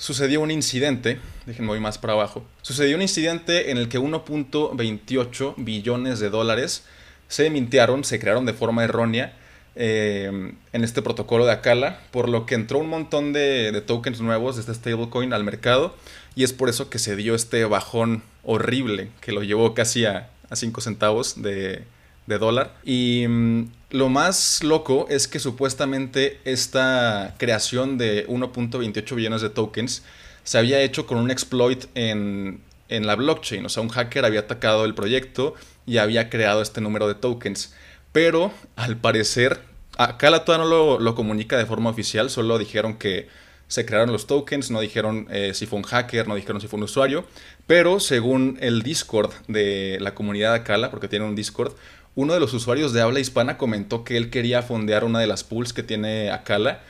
sucedió 0.00 0.40
un 0.40 0.50
incidente, 0.50 1.20
déjenme 1.44 1.68
voy 1.68 1.80
más 1.80 1.98
para 1.98 2.14
abajo. 2.14 2.42
Sucedió 2.62 2.96
un 2.96 3.02
incidente 3.02 3.70
en 3.70 3.76
el 3.76 3.88
que 3.88 4.00
1.28 4.00 5.54
billones 5.58 6.18
de 6.20 6.30
dólares 6.30 6.84
se 7.28 7.50
mintiaron, 7.50 8.02
se 8.02 8.18
crearon 8.18 8.46
de 8.46 8.54
forma 8.54 8.82
errónea 8.82 9.36
eh, 9.76 10.54
en 10.72 10.84
este 10.84 11.02
protocolo 11.02 11.44
de 11.44 11.52
Akala, 11.52 12.00
por 12.12 12.30
lo 12.30 12.46
que 12.46 12.54
entró 12.54 12.78
un 12.78 12.88
montón 12.88 13.34
de, 13.34 13.72
de 13.72 13.80
tokens 13.82 14.22
nuevos 14.22 14.56
de 14.56 14.62
este 14.62 14.74
stablecoin 14.74 15.34
al 15.34 15.44
mercado 15.44 15.94
y 16.34 16.44
es 16.44 16.54
por 16.54 16.70
eso 16.70 16.88
que 16.88 16.98
se 16.98 17.14
dio 17.14 17.34
este 17.34 17.66
bajón 17.66 18.22
horrible 18.42 19.10
que 19.20 19.32
lo 19.32 19.42
llevó 19.42 19.74
casi 19.74 20.06
a, 20.06 20.30
a 20.48 20.56
5 20.56 20.80
centavos 20.80 21.42
de, 21.42 21.84
dólar. 22.26 22.74
Y 22.84 23.26
mm, 23.28 23.70
lo 23.90 24.08
más 24.08 24.62
loco 24.62 25.06
es 25.08 25.26
que 25.28 25.38
supuestamente 25.38 26.40
esta 26.44 27.34
creación 27.38 27.98
de 27.98 28.26
1.28 28.28 29.14
billones 29.14 29.42
de 29.42 29.50
tokens 29.50 30.02
se 30.44 30.58
había 30.58 30.80
hecho 30.80 31.06
con 31.06 31.18
un 31.18 31.30
exploit 31.30 31.86
en, 31.94 32.60
en 32.88 33.06
la 33.06 33.16
blockchain. 33.16 33.64
O 33.64 33.68
sea, 33.68 33.82
un 33.82 33.88
hacker 33.88 34.24
había 34.24 34.40
atacado 34.40 34.84
el 34.84 34.94
proyecto 34.94 35.54
y 35.86 35.98
había 35.98 36.30
creado 36.30 36.62
este 36.62 36.80
número 36.80 37.08
de 37.08 37.14
tokens. 37.14 37.74
Pero 38.12 38.52
al 38.76 38.96
parecer, 38.96 39.60
acá 39.96 40.30
la 40.30 40.44
no 40.46 40.64
lo, 40.64 40.98
lo, 40.98 41.14
comunica 41.14 41.56
de 41.56 41.66
forma 41.66 41.90
oficial, 41.90 42.30
solo 42.30 42.58
dijeron 42.58 42.96
que 42.96 43.28
se 43.68 43.86
crearon 43.86 44.10
los 44.10 44.26
tokens, 44.26 44.72
no 44.72 44.80
dijeron 44.80 45.28
eh, 45.30 45.52
si 45.54 45.66
fue 45.66 45.78
un 45.78 45.84
hacker, 45.84 46.26
no 46.26 46.34
dijeron 46.34 46.60
si 46.60 46.66
fue 46.66 46.78
un 46.78 46.84
usuario, 46.84 47.24
pero 47.68 48.00
según 48.00 48.58
el 48.60 48.82
Discord 48.82 49.30
de 49.46 49.98
la 50.00 50.12
comunidad 50.12 50.54
Akala, 50.54 50.90
porque 50.90 51.06
tiene 51.06 51.24
un 51.24 51.36
Discord, 51.36 51.74
uno 52.14 52.34
de 52.34 52.40
los 52.40 52.52
usuarios 52.54 52.92
de 52.92 53.00
habla 53.00 53.20
hispana 53.20 53.56
comentó 53.56 54.04
que 54.04 54.16
él 54.16 54.30
quería 54.30 54.62
fondear 54.62 55.04
una 55.04 55.20
de 55.20 55.26
las 55.26 55.44
pools 55.44 55.72
que 55.72 55.82
tiene 55.82 56.30
Akala, 56.30 56.80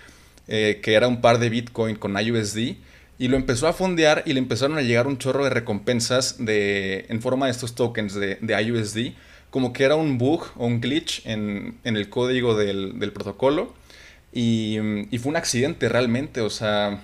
eh, 0.48 0.80
que 0.82 0.94
era 0.94 1.08
un 1.08 1.20
par 1.20 1.38
de 1.38 1.50
Bitcoin 1.50 1.96
con 1.96 2.18
IUSD, 2.18 2.76
y 3.18 3.28
lo 3.28 3.36
empezó 3.36 3.68
a 3.68 3.72
fondear 3.72 4.22
y 4.26 4.32
le 4.32 4.38
empezaron 4.38 4.78
a 4.78 4.82
llegar 4.82 5.06
un 5.06 5.18
chorro 5.18 5.44
de 5.44 5.50
recompensas 5.50 6.44
de, 6.44 7.04
en 7.08 7.20
forma 7.20 7.46
de 7.46 7.52
estos 7.52 7.74
tokens 7.74 8.14
de, 8.14 8.38
de 8.40 8.62
IUSD, 8.62 9.12
como 9.50 9.72
que 9.72 9.84
era 9.84 9.96
un 9.96 10.16
bug 10.16 10.46
o 10.56 10.66
un 10.66 10.80
glitch 10.80 11.26
en, 11.26 11.76
en 11.84 11.96
el 11.96 12.08
código 12.08 12.56
del, 12.56 12.98
del 12.98 13.12
protocolo 13.12 13.74
y, 14.32 14.78
y, 15.10 15.18
fue 15.18 15.30
un 15.30 15.36
accidente 15.36 15.88
realmente, 15.88 16.40
o 16.40 16.50
sea, 16.50 17.02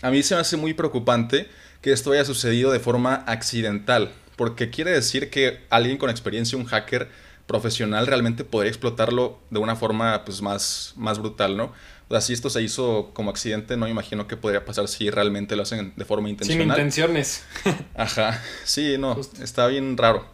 a 0.00 0.10
mí 0.10 0.22
se 0.22 0.34
me 0.34 0.40
hace 0.40 0.56
muy 0.56 0.72
preocupante 0.72 1.48
que 1.82 1.92
esto 1.92 2.12
haya 2.12 2.24
sucedido 2.24 2.70
de 2.70 2.78
forma 2.78 3.24
accidental, 3.26 4.12
porque 4.36 4.70
quiere 4.70 4.90
decir 4.90 5.30
que 5.30 5.60
alguien 5.70 5.96
con 5.96 6.10
experiencia, 6.10 6.58
un 6.58 6.64
hacker 6.64 7.08
profesional, 7.46 8.06
realmente 8.06 8.44
podría 8.44 8.70
explotarlo 8.70 9.38
de 9.50 9.58
una 9.58 9.76
forma 9.76 10.24
pues, 10.24 10.40
más, 10.42 10.94
más 10.96 11.18
brutal, 11.18 11.56
¿no? 11.56 11.72
O 12.08 12.12
sea, 12.14 12.20
si 12.20 12.32
esto 12.32 12.50
se 12.50 12.62
hizo 12.62 13.10
como 13.14 13.30
accidente, 13.30 13.76
no 13.76 13.86
me 13.86 13.90
imagino 13.90 14.26
que 14.26 14.36
podría 14.36 14.64
pasar 14.64 14.88
si 14.88 15.10
realmente 15.10 15.56
lo 15.56 15.62
hacen 15.62 15.92
de 15.96 16.04
forma 16.04 16.28
intencional. 16.28 16.64
Sin 16.64 16.70
intenciones. 16.70 17.44
Ajá, 17.94 18.42
sí, 18.64 18.96
no, 18.98 19.18
está 19.40 19.66
bien 19.68 19.96
raro. 19.96 20.26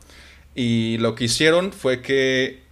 Y 0.55 0.99
lo 0.99 1.15
que 1.15 1.25
hicieron 1.25 1.73
fue 1.73 2.03
que 2.03 2.63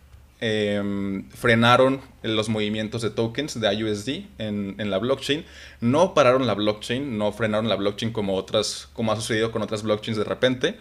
eh, 0.40 1.22
frenaron 1.34 2.00
los 2.22 2.48
movimientos 2.48 3.02
de 3.02 3.10
tokens 3.10 3.60
de 3.60 3.72
IUSD 3.72 4.08
en, 4.38 4.74
en, 4.78 4.90
la 4.90 4.98
blockchain. 4.98 5.44
No 5.80 6.12
pararon 6.12 6.46
la 6.46 6.54
blockchain, 6.54 7.16
no 7.16 7.32
frenaron 7.32 7.68
la 7.68 7.76
blockchain 7.76 8.12
como 8.12 8.34
otras, 8.34 8.88
como 8.94 9.12
ha 9.12 9.16
sucedido 9.16 9.52
con 9.52 9.62
otras 9.62 9.84
blockchains 9.84 10.18
de 10.18 10.24
repente. 10.24 10.78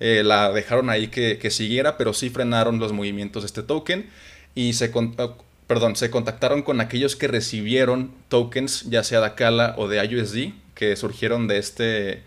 Eh, 0.00 0.22
la 0.24 0.52
dejaron 0.52 0.90
ahí 0.90 1.08
que, 1.08 1.38
que, 1.38 1.50
siguiera, 1.50 1.96
pero 1.96 2.12
sí 2.12 2.30
frenaron 2.30 2.78
los 2.78 2.92
movimientos 2.92 3.42
de 3.42 3.46
este 3.46 3.62
token 3.62 4.10
y 4.54 4.72
se, 4.74 4.90
uh, 4.94 5.34
perdón, 5.66 5.96
se 5.96 6.10
contactaron 6.10 6.62
con 6.62 6.80
aquellos 6.80 7.16
que 7.16 7.28
recibieron 7.28 8.12
tokens, 8.28 8.84
ya 8.90 9.04
sea 9.04 9.20
de 9.20 9.26
Akala 9.26 9.74
o 9.78 9.88
de 9.88 10.04
IUSD, 10.04 10.52
que 10.74 10.96
surgieron 10.96 11.48
de 11.48 11.58
este, 11.58 12.22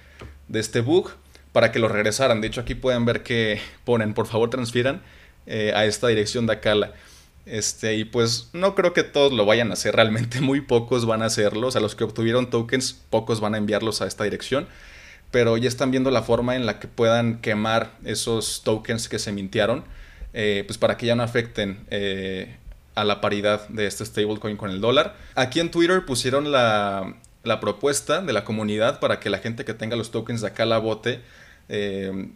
de 0.47 0.59
este 0.59 0.81
bug, 0.81 1.11
para 1.51 1.71
que 1.71 1.79
los 1.79 1.91
regresaran. 1.91 2.41
De 2.41 2.47
hecho, 2.47 2.61
aquí 2.61 2.75
pueden 2.75 3.05
ver 3.05 3.23
que 3.23 3.59
ponen, 3.83 4.13
por 4.13 4.27
favor, 4.27 4.49
transfieran 4.49 5.01
eh, 5.45 5.73
a 5.75 5.85
esta 5.85 6.07
dirección 6.07 6.45
de 6.45 6.53
Akala. 6.53 6.93
Este, 7.45 7.95
y 7.95 8.03
pues 8.03 8.49
no 8.51 8.75
creo 8.75 8.91
que 8.91 9.03
todos 9.03 9.31
lo 9.31 9.45
vayan 9.45 9.71
a 9.71 9.73
hacer, 9.73 9.95
realmente 9.95 10.41
muy 10.41 10.61
pocos 10.61 11.05
van 11.05 11.21
a 11.21 11.25
hacerlo, 11.25 11.67
o 11.67 11.71
sea, 11.71 11.79
los 11.79 11.95
que 11.95 12.03
obtuvieron 12.03 12.49
tokens, 12.49 12.93
pocos 13.09 13.39
van 13.39 13.55
a 13.55 13.57
enviarlos 13.57 14.01
a 14.01 14.07
esta 14.07 14.25
dirección, 14.25 14.67
pero 15.31 15.57
ya 15.57 15.67
están 15.67 15.91
viendo 15.91 16.11
la 16.11 16.23
forma 16.23 16.55
en 16.55 16.65
la 16.65 16.79
que 16.79 16.87
puedan 16.87 17.39
quemar 17.41 17.91
esos 18.05 18.61
tokens 18.63 19.09
que 19.09 19.19
se 19.19 19.31
mintiaron, 19.31 19.83
eh, 20.33 20.63
pues 20.67 20.77
para 20.77 20.97
que 20.97 21.05
ya 21.05 21.15
no 21.15 21.23
afecten 21.23 21.85
eh, 21.89 22.57
a 22.95 23.03
la 23.03 23.21
paridad 23.21 23.67
de 23.69 23.87
este 23.87 24.05
stablecoin 24.05 24.57
con 24.57 24.71
el 24.71 24.81
dólar. 24.81 25.15
Aquí 25.35 25.59
en 25.59 25.71
Twitter 25.71 26.05
pusieron 26.05 26.51
la, 26.51 27.15
la, 27.43 27.59
propuesta 27.59 28.21
de 28.21 28.33
la 28.33 28.43
comunidad 28.43 28.99
para 28.99 29.19
que 29.19 29.29
la 29.29 29.39
gente 29.39 29.65
que 29.65 29.73
tenga 29.73 29.95
los 29.95 30.11
tokens 30.11 30.41
de 30.41 30.47
acá 30.47 30.65
la 30.65 30.77
vote. 30.77 31.21
Eh, 31.69 32.29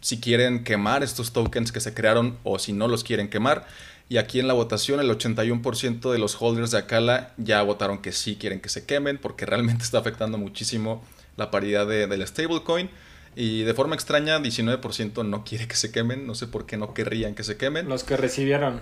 si 0.00 0.20
quieren 0.20 0.62
quemar 0.62 1.02
estos 1.02 1.32
tokens 1.32 1.72
que 1.72 1.80
se 1.80 1.92
crearon 1.92 2.38
o 2.44 2.60
si 2.60 2.72
no 2.72 2.86
los 2.86 3.02
quieren 3.02 3.28
quemar. 3.28 3.66
Y 4.08 4.18
aquí 4.18 4.38
en 4.38 4.46
la 4.46 4.54
votación 4.54 5.00
el 5.00 5.10
81% 5.10 6.12
de 6.12 6.18
los 6.18 6.40
holders 6.40 6.70
de 6.70 6.78
Akala 6.78 7.32
ya 7.38 7.60
votaron 7.62 7.98
que 7.98 8.12
sí 8.12 8.36
quieren 8.36 8.60
que 8.60 8.68
se 8.68 8.86
quemen 8.86 9.18
porque 9.18 9.46
realmente 9.46 9.82
está 9.84 9.98
afectando 9.98 10.38
muchísimo 10.38 11.02
la 11.36 11.50
paridad 11.50 11.86
de, 11.86 12.06
del 12.06 12.26
stablecoin. 12.26 12.90
Y 13.34 13.62
de 13.62 13.74
forma 13.74 13.94
extraña 13.94 14.38
19% 14.38 15.26
no 15.26 15.44
quiere 15.44 15.68
que 15.68 15.76
se 15.76 15.92
quemen. 15.92 16.26
No 16.26 16.34
sé 16.34 16.46
por 16.46 16.66
qué 16.66 16.76
no 16.76 16.94
querrían 16.94 17.34
que 17.34 17.44
se 17.44 17.56
quemen. 17.56 17.88
Los 17.88 18.04
que 18.04 18.16
recibieron. 18.16 18.80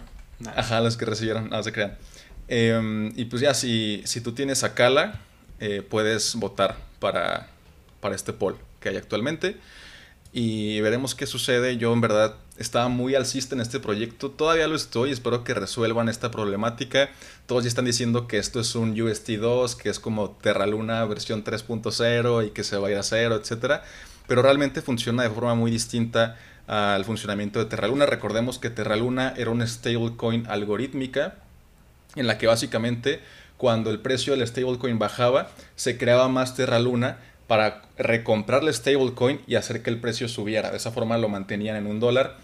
Ajá, 0.55 0.81
los 0.81 0.97
que 0.97 1.05
recibieron. 1.05 1.51
No 1.51 1.63
se 1.63 1.73
crean. 1.73 1.97
Eh, 2.49 3.11
y 3.17 3.25
pues 3.25 3.43
ya 3.43 3.55
si, 3.55 4.03
si 4.05 4.21
tú 4.21 4.33
tienes 4.33 4.63
Akala, 4.63 5.21
eh, 5.61 5.83
puedes 5.83 6.37
votar 6.37 6.77
para, 7.01 7.49
para 8.01 8.15
este 8.15 8.33
poll 8.33 8.57
que 8.81 8.91
hay 8.91 8.97
actualmente 8.97 9.57
y 10.35 10.81
veremos 10.81 11.15
qué 11.15 11.27
sucede. 11.27 11.77
Yo 11.77 11.93
en 11.93 12.01
verdad 12.01 12.35
estaba 12.57 12.89
muy 12.89 13.15
alcista 13.15 13.55
en 13.55 13.61
este 13.61 13.81
proyecto, 13.81 14.31
todavía 14.31 14.69
lo 14.69 14.77
estoy, 14.77 15.11
espero 15.11 15.43
que 15.43 15.55
resuelvan 15.55 16.09
esta 16.09 16.31
problemática. 16.31 17.11
Todos 17.47 17.65
ya 17.65 17.69
están 17.69 17.85
diciendo 17.85 18.29
que 18.29 18.39
esto 18.39 18.61
es 18.61 18.75
un 18.75 18.95
UST2, 18.95 19.77
que 19.77 19.89
es 19.89 19.99
como 19.99 20.31
Terra 20.31 20.67
Luna 20.67 21.05
versión 21.05 21.43
3.0 21.43 22.47
y 22.47 22.51
que 22.51 22.65
se 22.65 22.77
vaya 22.77 23.01
a 23.01 23.03
cero, 23.03 23.41
etc. 23.43 23.83
Pero 24.27 24.43
realmente 24.43 24.83
funciona 24.83 25.25
de 25.25 25.31
forma 25.31 25.55
muy 25.55 25.71
distinta 25.71 26.37
al 26.67 27.05
funcionamiento 27.05 27.59
de 27.59 27.67
Terra 27.67 27.89
Luna. 27.89 28.07
Recordemos 28.07 28.59
que 28.59 28.71
Terra 28.71 28.97
Luna 28.97 29.35
era 29.37 29.51
una 29.51 29.67
stablecoin 29.67 30.47
algorítmica 30.47 31.35
en 32.15 32.27
la 32.27 32.39
que 32.39 32.47
básicamente 32.47 33.21
cuando 33.57 33.91
el 33.91 34.01
precio 34.01 34.37
del 34.37 34.47
stablecoin 34.47 34.99
bajaba, 34.99 35.51
se 35.77 35.97
creaba 35.97 36.29
más 36.29 36.55
Terra 36.55 36.79
Luna 36.79 37.19
para 37.47 37.83
recomprarle 37.99 38.73
stablecoin 38.73 39.41
y 39.47 39.57
hacer 39.57 39.83
que 39.83 39.91
el 39.91 39.99
precio 39.99 40.29
subiera. 40.29 40.71
De 40.71 40.77
esa 40.77 40.91
forma 40.91 41.19
lo 41.19 41.29
mantenían 41.29 41.77
en 41.77 41.87
un 41.87 42.01
dólar. 42.01 42.37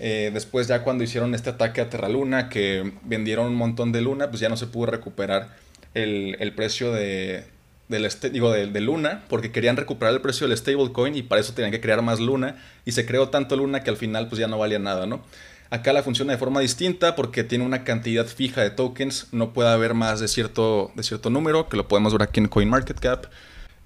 Eh, 0.00 0.30
después 0.32 0.66
ya 0.66 0.82
cuando 0.82 1.04
hicieron 1.04 1.34
este 1.34 1.50
ataque 1.50 1.80
a 1.80 1.88
Terra 1.88 2.08
Luna, 2.08 2.48
que 2.48 2.92
vendieron 3.02 3.46
un 3.46 3.54
montón 3.54 3.92
de 3.92 4.00
Luna, 4.00 4.28
pues 4.28 4.40
ya 4.40 4.48
no 4.48 4.56
se 4.56 4.66
pudo 4.66 4.86
recuperar 4.86 5.50
el, 5.94 6.36
el 6.40 6.52
precio 6.52 6.92
de, 6.92 7.44
del 7.88 8.08
digo, 8.32 8.50
de, 8.52 8.66
de, 8.66 8.80
Luna, 8.80 9.24
porque 9.28 9.52
querían 9.52 9.76
recuperar 9.76 10.14
el 10.14 10.20
precio 10.20 10.48
del 10.48 10.56
stablecoin 10.56 11.14
y 11.16 11.22
para 11.22 11.40
eso 11.40 11.52
tenían 11.54 11.70
que 11.70 11.80
crear 11.80 12.02
más 12.02 12.20
Luna. 12.20 12.56
Y 12.84 12.92
se 12.92 13.06
creó 13.06 13.28
tanto 13.28 13.56
Luna 13.56 13.82
que 13.82 13.90
al 13.90 13.96
final 13.96 14.28
pues 14.28 14.38
ya 14.38 14.48
no 14.48 14.58
valía 14.58 14.78
nada, 14.78 15.06
¿no? 15.06 15.22
Acá 15.70 15.92
la 15.92 16.02
funciona 16.02 16.32
de 16.32 16.38
forma 16.38 16.60
distinta 16.60 17.16
porque 17.16 17.42
tiene 17.42 17.64
una 17.64 17.84
cantidad 17.84 18.26
fija 18.26 18.60
de 18.60 18.70
tokens, 18.70 19.28
no 19.32 19.52
puede 19.52 19.70
haber 19.70 19.94
más 19.94 20.20
de 20.20 20.28
cierto, 20.28 20.92
de 20.94 21.02
cierto 21.02 21.30
número, 21.30 21.68
que 21.68 21.76
lo 21.76 21.88
podemos 21.88 22.12
ver 22.12 22.22
aquí 22.22 22.40
en 22.40 22.48
CoinMarketCap. 22.48 23.26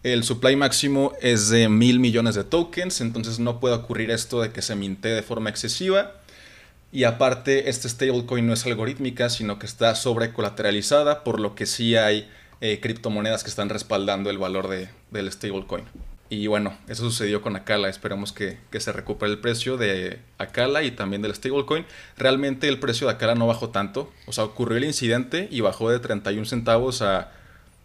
El 0.05 0.23
supply 0.23 0.55
máximo 0.55 1.13
es 1.21 1.49
de 1.49 1.69
mil 1.69 1.99
millones 1.99 2.37
de 2.37 2.45
tokens, 2.45 3.01
entonces 3.01 3.41
no 3.41 3.59
puede 3.59 3.75
ocurrir 3.75 4.11
esto 4.13 4.41
de 4.41 4.53
que 4.53 4.63
se 4.63 4.77
minte 4.77 5.09
de 5.09 5.23
forma 5.23 5.51
excesiva. 5.51 6.13
Y 6.93 7.05
aparte, 7.05 7.69
este 7.69 7.89
stablecoin 7.89 8.47
no 8.47 8.53
es 8.53 8.65
algorítmica, 8.65 9.29
sino 9.29 9.59
que 9.59 9.67
está 9.67 9.95
sobrecolateralizada, 9.95 11.25
por 11.25 11.41
lo 11.41 11.55
que 11.55 11.67
sí 11.67 11.97
hay 11.97 12.31
eh, 12.61 12.79
criptomonedas 12.81 13.43
que 13.43 13.51
están 13.51 13.69
respaldando 13.69 14.31
el 14.31 14.39
valor 14.39 14.69
de, 14.69 14.89
del 15.11 15.31
stablecoin. 15.31 15.85
Y 16.31 16.47
bueno, 16.47 16.77
eso 16.89 17.03
sucedió 17.05 17.43
con 17.43 17.57
Akala. 17.57 17.89
Esperemos 17.89 18.33
que, 18.33 18.59
se 18.79 18.93
recupere 18.93 19.33
el 19.33 19.39
precio 19.39 19.77
de 19.77 20.21
Akala 20.39 20.83
y 20.83 20.91
también 20.91 21.23
del 21.23 21.35
stablecoin. 21.35 21.87
Realmente 22.17 22.69
el 22.69 22.79
precio 22.79 23.07
de 23.07 23.15
Akala 23.15 23.35
no 23.35 23.47
bajó 23.47 23.71
tanto. 23.71 24.13
O 24.27 24.33
sea, 24.33 24.45
ocurrió 24.45 24.77
el 24.77 24.85
incidente 24.85 25.49
y 25.51 25.61
bajó 25.61 25.91
de 25.91 25.99
31 25.99 26.45
centavos 26.47 27.03
a 27.03 27.33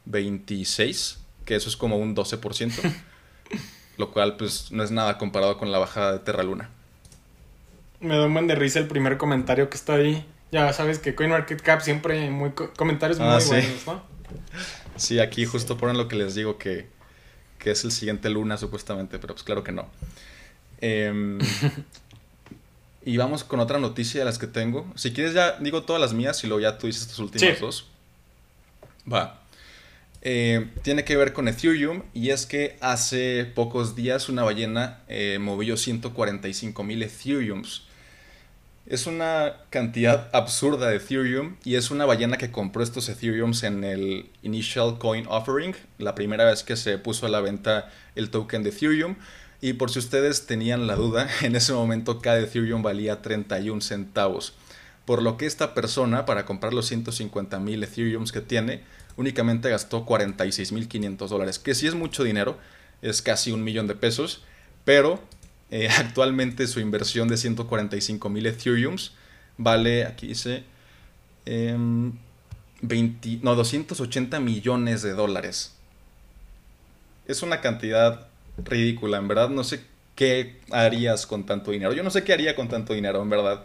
26, 0.05 1.19
que 1.45 1.55
eso 1.55 1.69
es 1.69 1.77
como 1.77 1.97
un 1.97 2.15
12%. 2.15 2.73
lo 3.97 4.11
cual 4.11 4.37
pues 4.37 4.71
no 4.71 4.83
es 4.83 4.91
nada 4.91 5.17
comparado 5.17 5.57
con 5.57 5.71
la 5.71 5.77
bajada 5.77 6.13
de 6.13 6.19
Terra 6.19 6.43
Luna. 6.43 6.69
Me 7.99 8.17
da 8.17 8.25
un 8.25 8.33
buen 8.33 8.47
de 8.47 8.55
risa 8.55 8.79
el 8.79 8.87
primer 8.87 9.17
comentario 9.17 9.69
que 9.69 9.77
está 9.77 9.95
ahí. 9.95 10.25
Ya 10.51 10.71
sabes 10.73 10.99
que 10.99 11.15
CoinMarketCap 11.15 11.81
siempre 11.81 12.29
muy 12.29 12.51
comentarios 12.51 13.19
muy 13.19 13.27
ah, 13.27 13.39
buenos, 13.45 13.87
¿no? 13.87 14.03
Sí, 14.95 15.19
aquí 15.19 15.45
justo 15.45 15.77
ponen 15.77 15.97
lo 15.97 16.07
que 16.07 16.15
les 16.15 16.35
digo 16.35 16.57
que 16.57 16.87
que 17.63 17.71
es 17.71 17.83
el 17.85 17.91
siguiente 17.91 18.29
Luna 18.29 18.57
supuestamente, 18.57 19.19
pero 19.19 19.33
pues 19.33 19.43
claro 19.43 19.63
que 19.63 19.71
no. 19.71 19.87
Em, 20.81 21.39
y 23.05 23.15
vamos 23.15 23.45
con 23.45 23.61
otra 23.61 23.79
noticia 23.79 24.19
de 24.19 24.25
las 24.25 24.37
que 24.37 24.47
tengo. 24.47 24.85
Si 24.95 25.13
quieres 25.13 25.33
ya 25.33 25.57
digo 25.59 25.83
todas 25.83 26.01
las 26.01 26.13
mías 26.13 26.43
y 26.43 26.47
luego 26.47 26.59
ya 26.59 26.77
tú 26.77 26.87
dices 26.87 27.07
tus 27.07 27.19
últimas 27.19 27.59
dos. 27.61 27.87
Va. 29.11 29.39
Eh, 30.25 30.69
tiene 30.83 31.03
que 31.03 31.17
ver 31.17 31.33
con 31.33 31.49
Ethereum 31.49 32.03
y 32.13 32.29
es 32.29 32.45
que 32.45 32.77
hace 32.79 33.43
pocos 33.43 33.93
días 33.93 34.29
una 34.29 34.43
ballena 34.43 35.01
eh, 35.09 35.37
movió 35.37 35.75
145 35.75 36.81
mil 36.85 37.03
Ethereums. 37.03 37.83
Es 38.85 39.05
una 39.05 39.57
cantidad 39.69 40.29
absurda 40.31 40.87
de 40.87 40.95
Ethereum 40.95 41.57
y 41.65 41.75
es 41.75 41.91
una 41.91 42.05
ballena 42.05 42.37
que 42.37 42.51
compró 42.51 42.83
estos 42.83 43.09
Ethereums 43.09 43.63
en 43.63 43.83
el 43.83 44.29
Initial 44.43 44.97
Coin 44.97 45.25
Offering, 45.27 45.75
la 45.97 46.15
primera 46.15 46.45
vez 46.45 46.63
que 46.63 46.77
se 46.77 46.97
puso 46.97 47.25
a 47.25 47.29
la 47.29 47.41
venta 47.41 47.91
el 48.15 48.29
token 48.29 48.63
de 48.63 48.69
Ethereum. 48.69 49.17
Y 49.59 49.73
por 49.73 49.91
si 49.91 49.99
ustedes 49.99 50.45
tenían 50.45 50.87
la 50.87 50.95
duda, 50.95 51.27
en 51.41 51.57
ese 51.57 51.73
momento 51.73 52.21
cada 52.21 52.39
Ethereum 52.39 52.81
valía 52.81 53.21
31 53.21 53.81
centavos. 53.81 54.53
Por 55.03 55.21
lo 55.21 55.35
que 55.35 55.47
esta 55.47 55.73
persona, 55.73 56.25
para 56.25 56.45
comprar 56.45 56.73
los 56.73 56.87
150 56.87 57.59
mil 57.59 57.83
Ethereums 57.83 58.31
que 58.31 58.39
tiene, 58.39 58.83
únicamente 59.17 59.69
gastó 59.69 60.05
46.500 60.05 61.27
dólares, 61.27 61.59
que 61.59 61.75
sí 61.75 61.87
es 61.87 61.95
mucho 61.95 62.23
dinero, 62.23 62.57
es 63.01 63.21
casi 63.21 63.51
un 63.51 63.63
millón 63.63 63.87
de 63.87 63.95
pesos, 63.95 64.43
pero 64.85 65.21
eh, 65.71 65.89
actualmente 65.97 66.67
su 66.67 66.79
inversión 66.79 67.27
de 67.27 67.37
145 67.37 68.29
mil 68.29 68.45
Ethereums 68.45 69.13
vale, 69.57 70.05
aquí 70.05 70.27
dice, 70.27 70.63
20, 71.45 73.29
em, 73.29 73.39
no, 73.41 73.55
280 73.55 74.39
millones 74.39 75.01
de 75.01 75.13
dólares. 75.13 75.73
Es 77.27 77.41
una 77.41 77.61
cantidad 77.61 78.27
ridícula, 78.57 79.17
en 79.17 79.27
verdad. 79.27 79.49
No 79.49 79.63
sé 79.63 79.83
qué 80.15 80.59
harías 80.71 81.25
con 81.25 81.45
tanto 81.45 81.71
dinero. 81.71 81.93
Yo 81.93 82.03
no 82.03 82.09
sé 82.09 82.23
qué 82.23 82.33
haría 82.33 82.55
con 82.55 82.67
tanto 82.67 82.93
dinero, 82.93 83.21
en 83.21 83.29
verdad. 83.29 83.63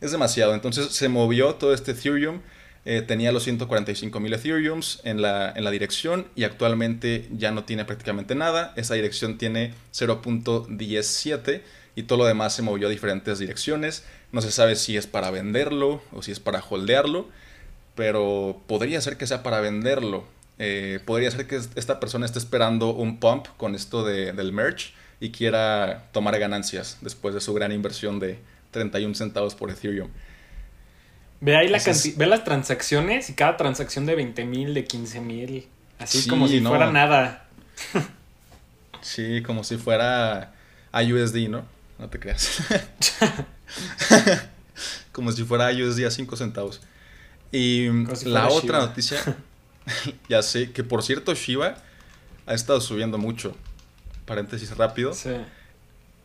Es 0.00 0.12
demasiado. 0.12 0.54
Entonces 0.54 0.92
se 0.92 1.08
movió 1.08 1.54
todo 1.54 1.72
este 1.74 1.92
Ethereum 1.92 2.40
eh, 2.84 3.02
tenía 3.02 3.30
los 3.30 3.44
145 3.44 4.20
mil 4.20 4.32
Ethereums 4.32 5.00
en 5.04 5.20
la, 5.20 5.52
en 5.54 5.64
la 5.64 5.70
dirección 5.70 6.26
y 6.34 6.44
actualmente 6.44 7.28
ya 7.30 7.50
no 7.50 7.64
tiene 7.64 7.84
prácticamente 7.84 8.34
nada. 8.34 8.72
Esa 8.76 8.94
dirección 8.94 9.36
tiene 9.36 9.74
0.17 9.92 11.62
y 11.94 12.04
todo 12.04 12.18
lo 12.18 12.24
demás 12.24 12.54
se 12.54 12.62
movió 12.62 12.88
a 12.88 12.90
diferentes 12.90 13.38
direcciones. 13.38 14.04
No 14.32 14.40
se 14.40 14.50
sabe 14.50 14.76
si 14.76 14.96
es 14.96 15.06
para 15.06 15.30
venderlo 15.30 16.02
o 16.12 16.22
si 16.22 16.32
es 16.32 16.40
para 16.40 16.62
holdearlo, 16.66 17.28
pero 17.94 18.62
podría 18.66 19.00
ser 19.00 19.18
que 19.18 19.26
sea 19.26 19.42
para 19.42 19.60
venderlo. 19.60 20.24
Eh, 20.58 21.00
podría 21.04 21.30
ser 21.30 21.46
que 21.46 21.56
esta 21.56 22.00
persona 22.00 22.26
esté 22.26 22.38
esperando 22.38 22.90
un 22.90 23.18
pump 23.18 23.46
con 23.56 23.74
esto 23.74 24.04
de, 24.04 24.32
del 24.32 24.52
merch 24.52 24.94
y 25.20 25.30
quiera 25.30 26.08
tomar 26.12 26.38
ganancias 26.38 26.98
después 27.02 27.34
de 27.34 27.40
su 27.40 27.52
gran 27.52 27.72
inversión 27.72 28.20
de 28.20 28.38
31 28.70 29.14
centavos 29.14 29.54
por 29.54 29.70
Ethereum. 29.70 30.08
Ve 31.40 31.56
ahí 31.56 31.68
la 31.68 31.80
ve 32.16 32.26
las 32.26 32.44
transacciones 32.44 33.30
y 33.30 33.34
cada 33.34 33.56
transacción 33.56 34.04
de 34.04 34.14
20 34.14 34.44
mil, 34.44 34.74
de 34.74 34.84
15 34.84 35.20
mil. 35.20 35.68
Así 35.98 36.28
como 36.28 36.46
si 36.48 36.60
fuera 36.60 36.92
nada. 36.92 37.46
sí, 39.00 39.42
como 39.42 39.64
si 39.64 39.78
fuera 39.78 40.52
USD, 40.92 41.48
¿no? 41.48 41.64
No 41.98 42.08
te 42.08 42.18
creas. 42.18 42.62
como 45.12 45.32
si 45.32 45.44
fuera 45.44 45.70
USD 45.70 46.04
a 46.04 46.10
5 46.10 46.36
centavos. 46.36 46.82
Y 47.52 47.88
la 48.24 48.48
otra 48.48 48.80
noticia, 48.80 49.18
ya 50.28 50.42
sé, 50.42 50.72
que 50.72 50.84
por 50.84 51.02
cierto 51.02 51.34
Shiba 51.34 51.76
ha 52.46 52.54
estado 52.54 52.82
subiendo 52.82 53.16
mucho. 53.16 53.56
Paréntesis 54.26 54.76
rápido. 54.76 55.14
Sí. 55.14 55.30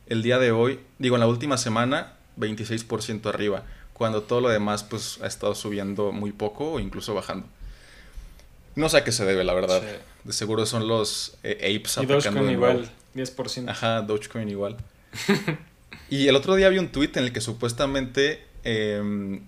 El 0.07 0.21
día 0.23 0.39
de 0.39 0.51
hoy, 0.51 0.81
digo, 0.99 1.15
en 1.15 1.21
la 1.21 1.27
última 1.27 1.57
semana, 1.57 2.13
26% 2.37 3.27
arriba 3.27 3.63
cuando 3.95 4.21
todo 4.23 4.41
lo 4.41 4.49
demás 4.49 4.83
pues 4.83 5.19
ha 5.21 5.27
estado 5.27 5.55
subiendo 5.55 6.11
muy 6.11 6.31
poco 6.31 6.73
o 6.73 6.79
incluso 6.79 7.13
bajando. 7.13 7.47
No 8.75 8.89
sé 8.89 8.97
a 8.97 9.03
qué 9.03 9.11
se 9.11 9.25
debe, 9.25 9.43
la 9.43 9.53
verdad. 9.53 9.81
De 10.23 10.33
seguro 10.33 10.65
son 10.65 10.87
los 10.87 11.37
eh, 11.43 11.77
apes 11.79 11.97
y 12.01 12.05
Dogecoin 12.05 12.49
igual, 12.51 12.91
10%. 13.15 13.69
Ajá, 13.69 14.01
Dogecoin 14.01 14.49
igual. 14.49 14.75
y 16.09 16.27
el 16.27 16.35
otro 16.35 16.55
día 16.55 16.67
vi 16.69 16.77
un 16.77 16.89
tweet 16.89 17.11
en 17.15 17.23
el 17.23 17.31
que 17.31 17.39
supuestamente 17.39 18.45
eh, 18.63 19.39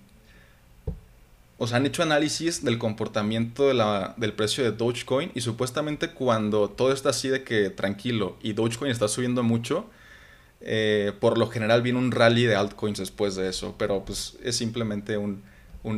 o 1.58 1.66
han 1.72 1.84
hecho 1.86 2.02
análisis 2.02 2.64
del 2.64 2.78
comportamiento 2.78 3.66
de 3.66 3.74
la, 3.74 4.14
del 4.16 4.32
precio 4.32 4.62
de 4.64 4.72
Dogecoin 4.72 5.32
y 5.34 5.40
supuestamente 5.40 6.10
cuando 6.10 6.70
todo 6.70 6.92
está 6.92 7.10
así 7.10 7.28
de 7.28 7.42
que 7.42 7.68
tranquilo 7.68 8.36
y 8.42 8.52
Dogecoin 8.52 8.92
está 8.92 9.08
subiendo 9.08 9.42
mucho, 9.42 9.84
eh, 10.60 11.12
por 11.20 11.38
lo 11.38 11.48
general 11.48 11.82
viene 11.82 11.98
un 11.98 12.10
rally 12.10 12.44
de 12.44 12.56
altcoins 12.56 12.98
después 12.98 13.36
de 13.36 13.48
eso, 13.48 13.74
pero 13.78 14.04
pues 14.04 14.36
es 14.42 14.56
simplemente 14.56 15.16
un, 15.16 15.42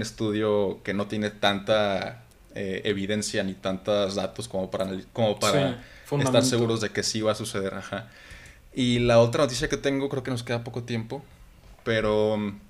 estudio 0.01 0.81
que 0.85 0.95
no 0.95 1.09
tiene 1.09 1.31
tanta 1.31 2.23
eh, 2.55 2.83
evidencia 2.85 3.43
ni 3.43 3.55
tantos 3.55 4.15
datos 4.15 4.47
como 4.47 4.71
para, 4.71 4.89
como 5.13 5.37
para 5.41 5.83
estar 6.21 6.45
seguros 6.45 6.81
de 6.81 6.91
que 6.91 7.03
sí 7.03 7.23
va 7.23 7.33
a 7.33 7.35
suceder. 7.35 7.75
Ajá. 7.75 8.09
Y 8.73 9.01
la 9.01 9.19
otra 9.19 9.43
noticia 9.43 9.69
que 9.69 9.77
tengo, 9.77 10.09
creo 10.09 10.23
que 10.23 10.31
nos 10.31 10.43
queda 10.43 10.63
poco 10.63 10.85
tiempo, 10.85 11.25
pero 11.83 12.37
mm, 12.37 12.61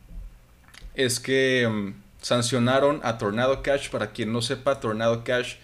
es 0.95 1.21
que 1.21 1.69
mm, 1.69 1.95
sancionaron 2.23 3.01
a 3.03 3.19
Tornado 3.19 3.63
Cash. 3.63 3.91
Para 3.91 4.13
quien 4.13 4.33
no 4.33 4.41
sepa, 4.41 4.81
Tornado 4.81 5.25
Cash 5.25 5.57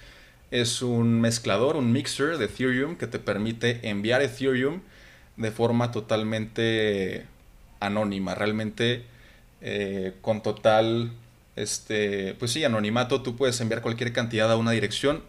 es 0.50 0.82
un 0.82 1.20
mezclador, 1.20 1.76
un 1.76 1.92
mixer 1.92 2.38
de 2.38 2.44
Ethereum 2.46 2.96
que 2.96 3.06
te 3.06 3.18
permite 3.18 3.88
enviar 3.88 4.22
Ethereum 4.22 4.82
de 5.36 5.50
forma 5.50 5.90
totalmente 5.90 7.26
anónima, 7.80 8.34
realmente 8.34 9.04
eh, 9.60 10.14
con 10.20 10.42
total, 10.42 11.12
este, 11.56 12.34
pues 12.34 12.52
sí, 12.52 12.64
anonimato, 12.64 13.22
tú 13.22 13.36
puedes 13.36 13.60
enviar 13.60 13.82
cualquier 13.82 14.12
cantidad 14.12 14.50
a 14.50 14.56
una 14.56 14.70
dirección, 14.70 15.22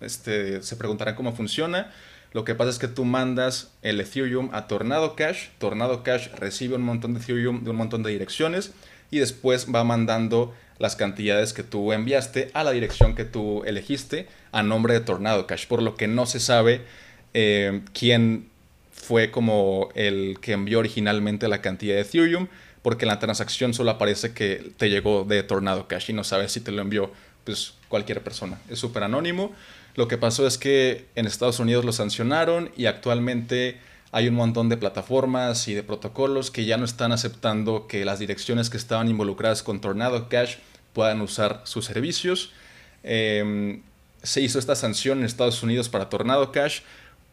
este, 0.00 0.62
se 0.62 0.76
preguntarán 0.76 1.14
cómo 1.14 1.34
funciona, 1.34 1.92
lo 2.32 2.44
que 2.44 2.54
pasa 2.54 2.70
es 2.70 2.78
que 2.78 2.88
tú 2.88 3.04
mandas 3.04 3.72
el 3.82 4.00
Ethereum 4.00 4.50
a 4.52 4.66
Tornado 4.66 5.16
Cash, 5.16 5.48
Tornado 5.58 6.02
Cash 6.02 6.28
recibe 6.36 6.76
un 6.76 6.82
montón 6.82 7.14
de 7.14 7.20
Ethereum 7.20 7.64
de 7.64 7.70
un 7.70 7.76
montón 7.76 8.02
de 8.02 8.10
direcciones 8.10 8.72
y 9.10 9.18
después 9.18 9.66
va 9.74 9.82
mandando 9.84 10.54
las 10.78 10.94
cantidades 10.94 11.54
que 11.54 11.62
tú 11.62 11.92
enviaste 11.92 12.50
a 12.52 12.64
la 12.64 12.70
dirección 12.72 13.14
que 13.14 13.24
tú 13.24 13.64
elegiste 13.64 14.28
a 14.52 14.62
nombre 14.62 14.92
de 14.92 15.00
Tornado 15.00 15.46
Cash, 15.46 15.66
por 15.66 15.82
lo 15.82 15.96
que 15.96 16.06
no 16.06 16.26
se 16.26 16.38
sabe 16.38 16.82
eh, 17.34 17.80
quién 17.94 18.47
fue 19.08 19.30
como 19.30 19.88
el 19.94 20.36
que 20.42 20.52
envió 20.52 20.80
originalmente 20.80 21.48
la 21.48 21.62
cantidad 21.62 21.94
de 21.94 22.02
Ethereum, 22.02 22.48
porque 22.82 23.06
en 23.06 23.08
la 23.08 23.18
transacción 23.18 23.72
solo 23.72 23.92
aparece 23.92 24.34
que 24.34 24.72
te 24.76 24.90
llegó 24.90 25.24
de 25.24 25.42
Tornado 25.42 25.88
Cash 25.88 26.10
y 26.10 26.12
no 26.12 26.24
sabes 26.24 26.52
si 26.52 26.60
te 26.60 26.72
lo 26.72 26.82
envió 26.82 27.10
pues, 27.44 27.72
cualquier 27.88 28.22
persona. 28.22 28.60
Es 28.68 28.78
súper 28.78 29.04
anónimo. 29.04 29.54
Lo 29.94 30.08
que 30.08 30.18
pasó 30.18 30.46
es 30.46 30.58
que 30.58 31.06
en 31.14 31.24
Estados 31.24 31.58
Unidos 31.58 31.86
lo 31.86 31.92
sancionaron 31.92 32.70
y 32.76 32.84
actualmente 32.84 33.78
hay 34.12 34.28
un 34.28 34.34
montón 34.34 34.68
de 34.68 34.76
plataformas 34.76 35.68
y 35.68 35.74
de 35.74 35.82
protocolos 35.82 36.50
que 36.50 36.66
ya 36.66 36.76
no 36.76 36.84
están 36.84 37.10
aceptando 37.10 37.86
que 37.86 38.04
las 38.04 38.18
direcciones 38.18 38.68
que 38.68 38.76
estaban 38.76 39.08
involucradas 39.08 39.62
con 39.62 39.80
Tornado 39.80 40.28
Cash 40.28 40.56
puedan 40.92 41.22
usar 41.22 41.62
sus 41.64 41.86
servicios. 41.86 42.52
Em, 43.02 43.80
se 44.22 44.42
hizo 44.42 44.58
esta 44.58 44.76
sanción 44.76 45.20
en 45.20 45.24
Estados 45.24 45.62
Unidos 45.62 45.88
para 45.88 46.10
Tornado 46.10 46.52
Cash 46.52 46.80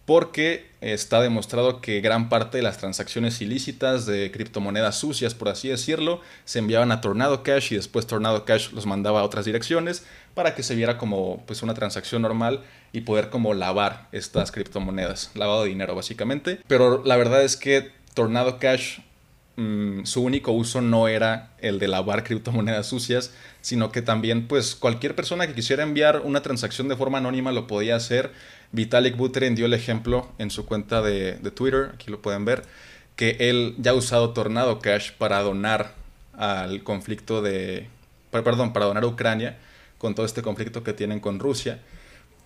porque 0.06 0.68
está 0.82 1.20
demostrado 1.20 1.82
que 1.82 2.00
gran 2.00 2.30
parte 2.30 2.58
de 2.58 2.64
las 2.64 2.78
transacciones 2.78 3.42
ilícitas 3.42 4.06
de 4.06 4.32
criptomonedas 4.32 4.98
sucias, 4.98 5.34
por 5.34 5.50
así 5.50 5.70
decirlo, 5.70 6.22
se 6.46 6.60
enviaban 6.60 6.92
a 6.92 7.02
Tornado 7.02 7.42
Cash 7.42 7.74
y 7.74 7.76
después 7.76 8.06
Tornado 8.06 8.46
Cash 8.46 8.72
los 8.72 8.86
mandaba 8.86 9.22
a 9.22 9.24
otras 9.24 9.46
direcciones 9.46 10.06
para 10.36 10.54
que 10.54 10.62
se 10.62 10.76
viera 10.76 11.00
como 11.00 11.44
pues, 11.48 11.64
una 11.64 11.74
transacción 11.74 12.22
normal 12.22 12.62
y 12.94 13.02
poder 13.02 13.30
como 13.30 13.56
lavar 13.56 14.08
estas 14.12 14.52
criptomonedas, 14.52 15.32
lavado 15.34 15.64
de 15.64 15.70
dinero 15.70 15.96
básicamente. 15.96 16.60
Pero 16.68 17.04
la 17.04 17.18
verdad 17.18 17.44
es 17.44 17.58
que 17.58 17.92
Tornado 18.14 18.60
Cash 18.60 19.00
mm, 19.56 20.04
su 20.04 20.22
único 20.22 20.52
uso 20.52 20.82
no 20.82 21.08
era 21.08 21.50
el 21.60 21.80
de 21.80 21.88
lavar 21.88 22.24
criptomonedas 22.24 22.86
sucias, 22.86 23.34
sino 23.62 23.92
que 23.92 24.04
también 24.04 24.48
pues 24.48 24.76
cualquier 24.76 25.16
persona 25.16 25.48
que 25.48 25.56
quisiera 25.56 25.82
enviar 25.82 26.22
una 26.24 26.44
transacción 26.44 26.90
de 26.90 26.96
forma 26.96 27.18
anónima 27.18 27.52
lo 27.52 27.66
podía 27.66 27.96
hacer 27.96 28.32
Vitalik 28.76 29.16
Buterin 29.16 29.56
dio 29.56 29.66
el 29.66 29.74
ejemplo 29.74 30.30
en 30.38 30.52
su 30.52 30.66
cuenta 30.66 31.02
de, 31.02 31.34
Twitter, 31.52 31.92
aquí 31.94 32.12
lo 32.12 32.22
pueden 32.22 32.44
ver, 32.44 32.64
que 33.16 33.38
él 33.40 33.74
ya 33.78 33.92
ha 33.92 33.94
usado 33.94 34.32
Tornado 34.34 34.80
Cash 34.80 35.12
para 35.18 35.42
donar 35.42 35.94
al 36.34 36.84
conflicto 36.84 37.42
de... 37.42 37.88
Perdón, 38.32 38.74
para 38.74 38.86
donar 38.86 39.04
a 39.04 39.08
Ucrania 39.08 39.58
con 39.98 40.14
todo 40.14 40.26
este 40.26 40.42
conflicto 40.42 40.84
que 40.84 40.92
tienen 40.92 41.22
con 41.22 41.40
Rusia. 41.40 41.80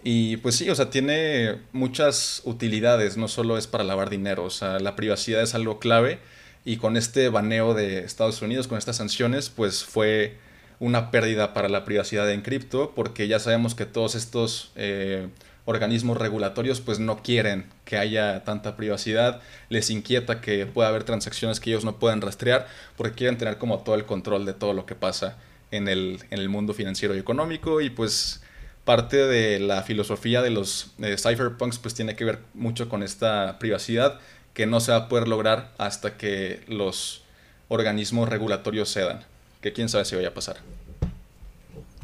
Y 0.03 0.37
pues 0.37 0.55
sí, 0.55 0.69
o 0.69 0.75
sea, 0.75 0.91
tiene 0.91 1.57
muchas 1.73 2.43
utilidades, 2.45 3.17
no 3.17 3.27
solo 3.27 3.57
es 3.57 3.65
para 3.65 3.83
lavar 3.83 4.11
dinero, 4.11 4.45
o 4.45 4.49
sea, 4.51 4.79
la 4.79 4.95
privacidad 4.95 5.41
es 5.41 5.55
algo 5.55 5.79
clave 5.79 6.19
y 6.63 6.77
con 6.77 6.95
este 6.95 7.29
baneo 7.29 7.73
de 7.73 7.99
Estados 7.99 8.41
Unidos, 8.43 8.67
con 8.67 8.77
estas 8.77 8.97
sanciones, 8.97 9.49
pues 9.49 9.83
fue 9.83 10.37
una 10.79 11.09
pérdida 11.09 11.53
para 11.53 11.67
la 11.67 11.83
privacidad 11.83 12.31
en 12.31 12.41
cripto, 12.41 12.93
porque 12.95 13.27
ya 13.27 13.39
sabemos 13.39 13.75
que 13.75 13.85
todos 13.85 14.15
estos 14.15 14.71
eh, 14.75 15.27
organismos 15.69 16.17
regulatorios 16.17 16.81
pues 16.81 16.99
no 16.99 17.21
quieren 17.21 17.65
que 17.85 17.97
haya 17.97 18.43
tanta 18.43 18.75
privacidad, 18.75 19.39
les 19.69 19.91
inquieta 19.91 20.41
que 20.41 20.65
pueda 20.65 20.89
haber 20.89 21.03
transacciones 21.03 21.59
que 21.59 21.69
ellos 21.69 21.85
no 21.85 21.97
puedan 21.99 22.21
rastrear 22.21 22.67
porque 22.97 23.13
quieren 23.13 23.37
tener 23.37 23.59
como 23.59 23.77
todo 23.83 23.93
el 23.93 24.05
control 24.05 24.47
de 24.47 24.53
todo 24.53 24.73
lo 24.73 24.87
que 24.87 24.95
pasa 24.95 25.37
en 25.69 25.87
el, 25.87 26.23
en 26.31 26.39
el 26.39 26.49
mundo 26.49 26.73
financiero 26.73 27.15
y 27.15 27.19
económico. 27.19 27.81
Y 27.81 27.91
pues 27.91 28.41
parte 28.83 29.17
de 29.17 29.59
la 29.59 29.83
filosofía 29.83 30.41
de 30.41 30.49
los 30.49 30.95
cypherpunks 30.97 31.77
pues 31.77 31.93
tiene 31.93 32.15
que 32.15 32.25
ver 32.25 32.39
mucho 32.55 32.89
con 32.89 33.03
esta 33.03 33.59
privacidad 33.59 34.19
que 34.55 34.65
no 34.65 34.79
se 34.79 34.91
va 34.91 34.97
a 34.97 35.07
poder 35.07 35.27
lograr 35.27 35.71
hasta 35.77 36.17
que 36.17 36.63
los 36.67 37.21
organismos 37.67 38.27
regulatorios 38.27 38.91
cedan, 38.91 39.23
que 39.61 39.71
quién 39.71 39.87
sabe 39.87 40.05
si 40.05 40.15
vaya 40.15 40.29
a 40.29 40.33
pasar. 40.33 40.57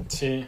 Sí, 0.07 0.47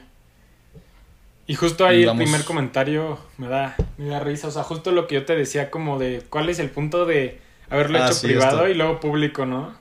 y 1.48 1.56
justo 1.56 1.86
ahí 1.86 2.04
el 2.04 2.16
primer 2.18 2.44
comentario 2.44 3.18
me 3.38 3.48
da, 3.48 3.76
me 3.98 4.08
da 4.08 4.20
risa. 4.20 4.50
O 4.50 4.52
sea, 4.52 4.64
justo 4.64 4.92
lo 4.92 5.08
que 5.08 5.16
yo 5.16 5.26
te 5.26 5.36
decía, 5.36 5.72
como 5.72 5.98
de 5.98 6.22
cuál 6.30 6.50
es 6.50 6.60
el 6.60 6.70
punto 6.70 7.06
de 7.06 7.40
haberlo 7.70 8.04
ah, 8.04 8.08
hecho 8.08 8.22
privado 8.22 8.68
y 8.68 8.74
luego 8.74 9.00
público, 9.00 9.46
¿no? 9.46 9.76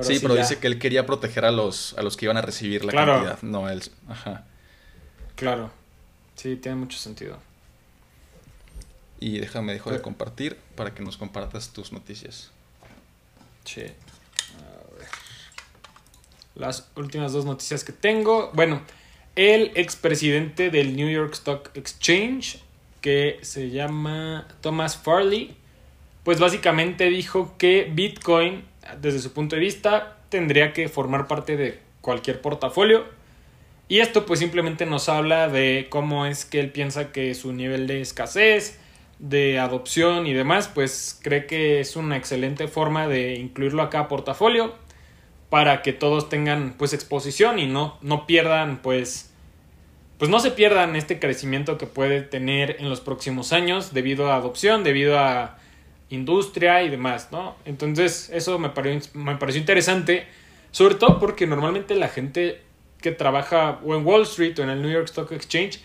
sí, 0.00 0.18
pero 0.20 0.34
dice 0.34 0.58
que 0.58 0.66
él 0.66 0.80
quería 0.80 1.06
proteger 1.06 1.44
a 1.44 1.52
los, 1.52 1.94
a 1.96 2.02
los 2.02 2.16
que 2.16 2.26
iban 2.26 2.36
a 2.36 2.42
recibir 2.42 2.84
la 2.84 2.92
cantidad, 2.92 3.40
no 3.42 3.68
él. 3.68 3.80
Ajá. 4.08 4.44
Claro. 5.36 5.70
Sí, 6.34 6.56
tiene 6.56 6.76
mucho 6.76 6.98
sentido. 6.98 7.38
Y 9.20 9.38
déjame, 9.38 9.72
dejo 9.72 9.92
de 9.92 10.02
compartir 10.02 10.58
para 10.74 10.94
que 10.94 11.02
nos 11.02 11.16
compartas 11.16 11.70
tus 11.70 11.92
noticias. 11.92 12.50
Sí. 13.64 13.82
A 13.82 14.98
ver. 14.98 15.08
Las 16.56 16.88
últimas 16.96 17.32
dos 17.32 17.44
noticias 17.44 17.84
que 17.84 17.92
tengo. 17.92 18.50
Bueno, 18.52 18.82
el 19.36 19.72
expresidente 19.74 20.70
del 20.70 20.94
New 20.96 21.08
York 21.08 21.32
Stock 21.34 21.70
Exchange, 21.74 22.58
que 23.00 23.38
se 23.42 23.70
llama 23.70 24.46
Thomas 24.60 24.96
Farley, 24.96 25.56
pues 26.22 26.38
básicamente 26.38 27.10
dijo 27.10 27.54
que 27.58 27.90
Bitcoin, 27.92 28.64
desde 29.00 29.18
su 29.18 29.32
punto 29.32 29.56
de 29.56 29.60
vista, 29.60 30.18
tendría 30.28 30.72
que 30.72 30.88
formar 30.88 31.26
parte 31.26 31.56
de 31.56 31.78
cualquier 32.00 32.40
portafolio. 32.40 33.04
Y 33.88 33.98
esto 33.98 34.24
pues 34.24 34.40
simplemente 34.40 34.86
nos 34.86 35.08
habla 35.08 35.48
de 35.48 35.88
cómo 35.90 36.26
es 36.26 36.44
que 36.44 36.60
él 36.60 36.70
piensa 36.70 37.12
que 37.12 37.34
su 37.34 37.52
nivel 37.52 37.86
de 37.86 38.00
escasez, 38.00 38.78
de 39.18 39.58
adopción 39.58 40.26
y 40.26 40.32
demás, 40.32 40.70
pues 40.72 41.18
cree 41.22 41.46
que 41.46 41.80
es 41.80 41.96
una 41.96 42.16
excelente 42.16 42.68
forma 42.68 43.06
de 43.08 43.34
incluirlo 43.34 43.82
acá 43.82 44.00
a 44.00 44.08
portafolio 44.08 44.74
para 45.50 45.82
que 45.82 45.92
todos 45.92 46.28
tengan 46.28 46.74
pues 46.78 46.92
exposición 46.92 47.58
y 47.58 47.66
no, 47.66 47.98
no 48.02 48.26
pierdan 48.26 48.80
pues 48.82 49.30
pues 50.18 50.30
no 50.30 50.38
se 50.38 50.52
pierdan 50.52 50.96
este 50.96 51.18
crecimiento 51.18 51.76
que 51.76 51.86
puede 51.86 52.22
tener 52.22 52.76
en 52.78 52.88
los 52.88 53.00
próximos 53.00 53.52
años 53.52 53.92
debido 53.92 54.30
a 54.30 54.36
adopción, 54.36 54.84
debido 54.84 55.18
a 55.18 55.58
industria 56.08 56.82
y 56.82 56.88
demás, 56.88 57.28
¿no? 57.32 57.56
Entonces 57.64 58.30
eso 58.32 58.58
me 58.58 58.70
pareció, 58.70 59.10
me 59.14 59.36
pareció 59.36 59.60
interesante, 59.60 60.26
sobre 60.70 60.94
todo 60.94 61.18
porque 61.18 61.46
normalmente 61.46 61.94
la 61.96 62.08
gente 62.08 62.62
que 63.00 63.10
trabaja 63.10 63.80
o 63.84 63.94
en 63.94 64.06
Wall 64.06 64.22
Street 64.22 64.58
o 64.58 64.62
en 64.62 64.70
el 64.70 64.82
New 64.82 64.90
York 64.90 65.06
Stock 65.06 65.30
Exchange, 65.32 65.80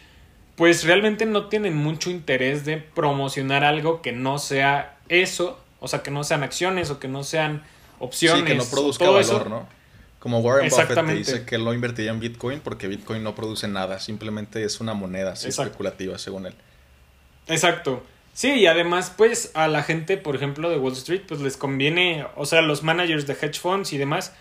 pues 0.55 0.85
realmente 0.85 1.25
no 1.25 1.47
tienen 1.47 1.75
mucho 1.75 2.09
interés 2.09 2.65
de 2.65 2.77
promocionar 2.77 3.63
algo 3.63 4.01
que 4.01 4.11
no 4.11 4.39
sea 4.39 4.97
eso, 5.09 5.59
o 5.79 5.87
sea, 5.87 6.03
que 6.03 6.11
no 6.11 6.23
sean 6.23 6.43
acciones 6.43 6.91
o 6.91 6.99
que 6.99 7.07
no 7.07 7.23
sean 7.23 7.63
opciones. 7.99 8.41
Sí, 8.41 8.45
que 8.45 8.55
no 8.55 8.65
produzca 8.65 9.09
valor, 9.09 9.49
¿no? 9.49 9.67
Como 10.19 10.39
Warren 10.39 10.69
Buffett 10.69 11.05
dice 11.07 11.45
que 11.45 11.55
él 11.55 11.63
no 11.63 11.73
invertiría 11.73 12.11
en 12.11 12.19
Bitcoin 12.19 12.59
porque 12.59 12.87
Bitcoin 12.87 13.23
no 13.23 13.35
produce 13.35 13.67
nada, 13.69 13.99
simplemente 13.99 14.63
es 14.65 14.81
una 14.81 14.93
moneda 14.93 15.33
especulativa, 15.33 16.17
según 16.17 16.47
él. 16.47 16.53
Exacto. 17.47 18.03
Sí, 18.33 18.51
y 18.51 18.67
además, 18.67 19.13
pues 19.15 19.51
a 19.53 19.67
la 19.67 19.83
gente, 19.83 20.17
por 20.17 20.35
ejemplo, 20.35 20.69
de 20.69 20.77
Wall 20.77 20.93
Street, 20.93 21.21
pues 21.27 21.41
les 21.41 21.57
conviene, 21.57 22.25
o 22.35 22.45
sea, 22.45 22.61
los 22.61 22.83
managers 22.83 23.27
de 23.27 23.33
hedge 23.33 23.59
funds 23.59 23.91
y 23.93 23.97
demás, 23.97 24.33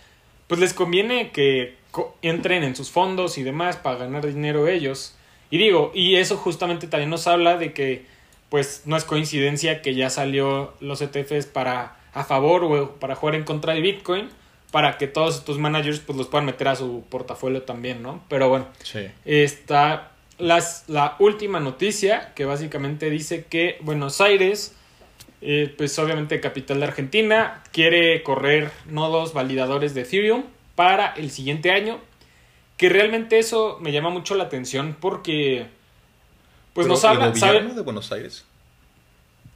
pues 0.46 0.60
les 0.60 0.74
conviene 0.74 1.30
que 1.30 1.76
entren 2.22 2.64
en 2.64 2.76
sus 2.76 2.90
fondos 2.90 3.38
y 3.38 3.42
demás 3.42 3.76
para 3.76 3.96
ganar 3.96 4.26
dinero 4.26 4.68
ellos. 4.68 5.14
Y 5.50 5.58
digo, 5.58 5.92
y 5.94 6.16
eso 6.16 6.36
justamente 6.36 6.86
también 6.86 7.10
nos 7.10 7.26
habla 7.26 7.56
de 7.56 7.72
que, 7.72 8.04
pues 8.50 8.82
no 8.84 8.96
es 8.96 9.04
coincidencia 9.04 9.80
que 9.82 9.94
ya 9.94 10.10
salió 10.10 10.74
los 10.80 11.00
ETFs 11.00 11.46
para 11.46 11.97
a 12.14 12.24
favor 12.24 12.64
o 12.64 12.92
para 12.96 13.14
jugar 13.14 13.34
en 13.34 13.44
contra 13.44 13.74
de 13.74 13.80
Bitcoin 13.80 14.28
para 14.70 14.98
que 14.98 15.06
todos 15.06 15.36
estos 15.36 15.58
managers 15.58 16.00
pues 16.00 16.18
los 16.18 16.26
puedan 16.26 16.46
meter 16.46 16.68
a 16.68 16.76
su 16.76 17.04
portafolio 17.08 17.62
también, 17.62 18.02
¿no? 18.02 18.22
Pero 18.28 18.48
bueno, 18.48 18.66
está 19.24 20.12
las, 20.38 20.84
la 20.88 21.16
última 21.18 21.60
noticia 21.60 22.32
que 22.34 22.44
básicamente 22.44 23.10
dice 23.10 23.46
que 23.48 23.78
Buenos 23.80 24.20
Aires, 24.20 24.74
eh, 25.40 25.72
pues 25.76 25.98
obviamente 25.98 26.40
capital 26.40 26.80
de 26.80 26.86
Argentina, 26.86 27.62
quiere 27.72 28.22
correr 28.22 28.70
nodos 28.86 29.32
validadores 29.32 29.94
de 29.94 30.02
Ethereum 30.02 30.44
para 30.74 31.14
el 31.14 31.30
siguiente 31.30 31.70
año, 31.70 31.98
que 32.76 32.88
realmente 32.88 33.38
eso 33.38 33.78
me 33.80 33.90
llama 33.90 34.10
mucho 34.10 34.34
la 34.34 34.44
atención 34.44 34.96
porque 35.00 35.66
pues 36.74 36.86
nos 36.86 37.04
habla... 37.04 37.32
¿El 37.32 37.74
de 37.74 37.82
Buenos 37.82 38.12
Aires? 38.12 38.44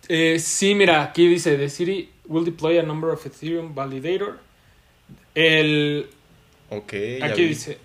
Eh, 0.09 0.39
sí, 0.41 0.75
mira, 0.75 1.03
aquí 1.03 1.29
dice, 1.29 1.57
the 1.57 1.69
city 1.69 2.12
will 2.27 2.45
deploy 2.45 2.79
a 2.79 2.83
number 2.83 3.11
of 3.11 3.25
Ethereum 3.27 3.75
validator 3.75 4.39
el. 5.35 6.09
Ok. 6.71 6.93
Aquí 7.23 7.45
dice. 7.45 7.79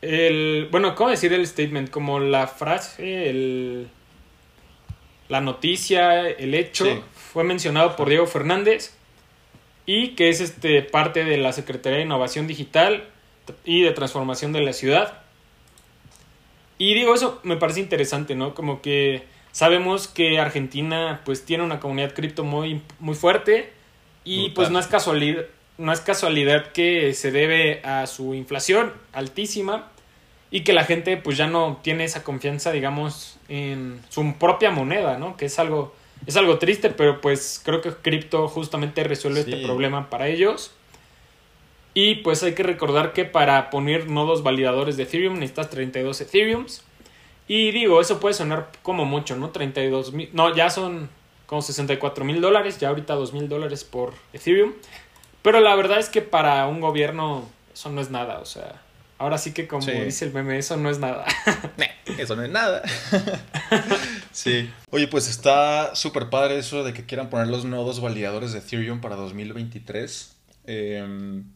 El. 0.00 0.68
Bueno, 0.70 0.94
¿cómo 0.94 1.10
decir 1.10 1.32
el 1.32 1.46
statement? 1.46 1.90
Como 1.90 2.20
la 2.20 2.46
frase, 2.46 3.28
el. 3.28 3.88
La 5.28 5.40
noticia, 5.40 6.28
el 6.28 6.54
hecho, 6.54 7.04
fue 7.14 7.44
mencionado 7.44 7.94
por 7.94 8.08
Diego 8.08 8.26
Fernández 8.26 8.96
y 9.86 10.16
que 10.16 10.28
es 10.28 10.40
este 10.40 10.82
parte 10.82 11.22
de 11.22 11.36
la 11.36 11.52
Secretaría 11.52 11.98
de 11.98 12.04
Innovación 12.04 12.48
Digital 12.48 13.04
y 13.64 13.82
de 13.82 13.92
Transformación 13.92 14.52
de 14.52 14.62
la 14.62 14.72
Ciudad. 14.72 15.22
Y 16.78 16.94
digo, 16.94 17.14
eso 17.14 17.38
me 17.44 17.56
parece 17.56 17.78
interesante, 17.78 18.34
¿no? 18.34 18.54
Como 18.54 18.82
que 18.82 19.22
sabemos 19.52 20.08
que 20.08 20.38
Argentina 20.38 21.20
pues 21.24 21.44
tiene 21.44 21.64
una 21.64 21.80
comunidad 21.80 22.14
cripto 22.14 22.44
muy, 22.44 22.82
muy 22.98 23.14
fuerte 23.14 23.72
y 24.24 24.50
pues 24.50 24.70
no 24.70 24.78
es 24.78 24.86
casualidad 24.86 25.44
no 25.80 25.92
es 25.92 26.00
casualidad 26.00 26.72
que 26.72 27.14
se 27.14 27.32
debe 27.32 27.80
a 27.84 28.06
su 28.06 28.34
inflación 28.34 28.92
altísima 29.12 29.90
y 30.50 30.60
que 30.60 30.74
la 30.74 30.84
gente 30.84 31.16
pues 31.16 31.38
ya 31.38 31.46
no 31.46 31.80
tiene 31.82 32.04
esa 32.04 32.22
confianza, 32.22 32.70
digamos, 32.70 33.38
en 33.48 34.00
su 34.10 34.34
propia 34.34 34.70
moneda, 34.70 35.18
¿no? 35.18 35.36
Que 35.38 35.46
es 35.46 35.58
algo, 35.58 35.94
es 36.26 36.36
algo 36.36 36.58
triste, 36.58 36.90
pero 36.90 37.20
pues 37.22 37.62
creo 37.64 37.80
que 37.80 37.92
cripto 37.92 38.46
justamente 38.48 39.04
resuelve 39.04 39.40
este 39.40 39.56
problema 39.64 40.10
para 40.10 40.28
ellos. 40.28 40.72
Y 41.94 42.16
pues 42.16 42.42
hay 42.42 42.52
que 42.52 42.62
recordar 42.62 43.12
que 43.14 43.24
para 43.24 43.70
poner 43.70 44.08
nodos 44.08 44.42
validadores 44.42 44.96
de 44.96 45.04
Ethereum 45.04 45.34
necesitas 45.34 45.70
32 45.70 46.20
Ethereums. 46.20 46.84
Y 47.52 47.72
digo, 47.72 48.00
eso 48.00 48.20
puede 48.20 48.32
sonar 48.32 48.70
como 48.80 49.04
mucho, 49.04 49.34
¿no? 49.34 49.50
32 49.50 50.12
mil, 50.12 50.30
no, 50.32 50.54
ya 50.54 50.70
son 50.70 51.10
como 51.46 51.62
64 51.62 52.24
mil 52.24 52.40
dólares, 52.40 52.78
ya 52.78 52.90
ahorita 52.90 53.16
2 53.16 53.32
mil 53.32 53.48
dólares 53.48 53.82
por 53.82 54.14
Ethereum. 54.32 54.72
Pero 55.42 55.58
la 55.58 55.74
verdad 55.74 55.98
es 55.98 56.08
que 56.08 56.22
para 56.22 56.68
un 56.68 56.80
gobierno 56.80 57.44
eso 57.74 57.90
no 57.90 58.00
es 58.00 58.08
nada, 58.08 58.38
o 58.38 58.44
sea, 58.44 58.80
ahora 59.18 59.36
sí 59.36 59.52
que 59.52 59.66
como 59.66 59.84
dice 59.84 60.26
el 60.26 60.32
meme, 60.32 60.58
eso 60.58 60.76
no 60.76 60.90
es 60.90 61.00
nada. 61.00 61.24
eso 62.18 62.36
no 62.36 62.44
es 62.44 62.50
nada. 62.50 62.82
Sí. 64.32 64.70
Oye, 64.90 65.08
pues 65.08 65.28
está 65.28 65.96
súper 65.96 66.30
padre 66.30 66.56
eso 66.56 66.84
de 66.84 66.92
que 66.92 67.04
quieran 67.04 67.30
poner 67.30 67.48
los 67.48 67.64
nodos 67.64 68.00
validadores 68.00 68.52
de 68.52 68.60
Ethereum 68.60 69.00
para 69.00 69.16
2023. 69.16 70.36
Em, 70.66 71.46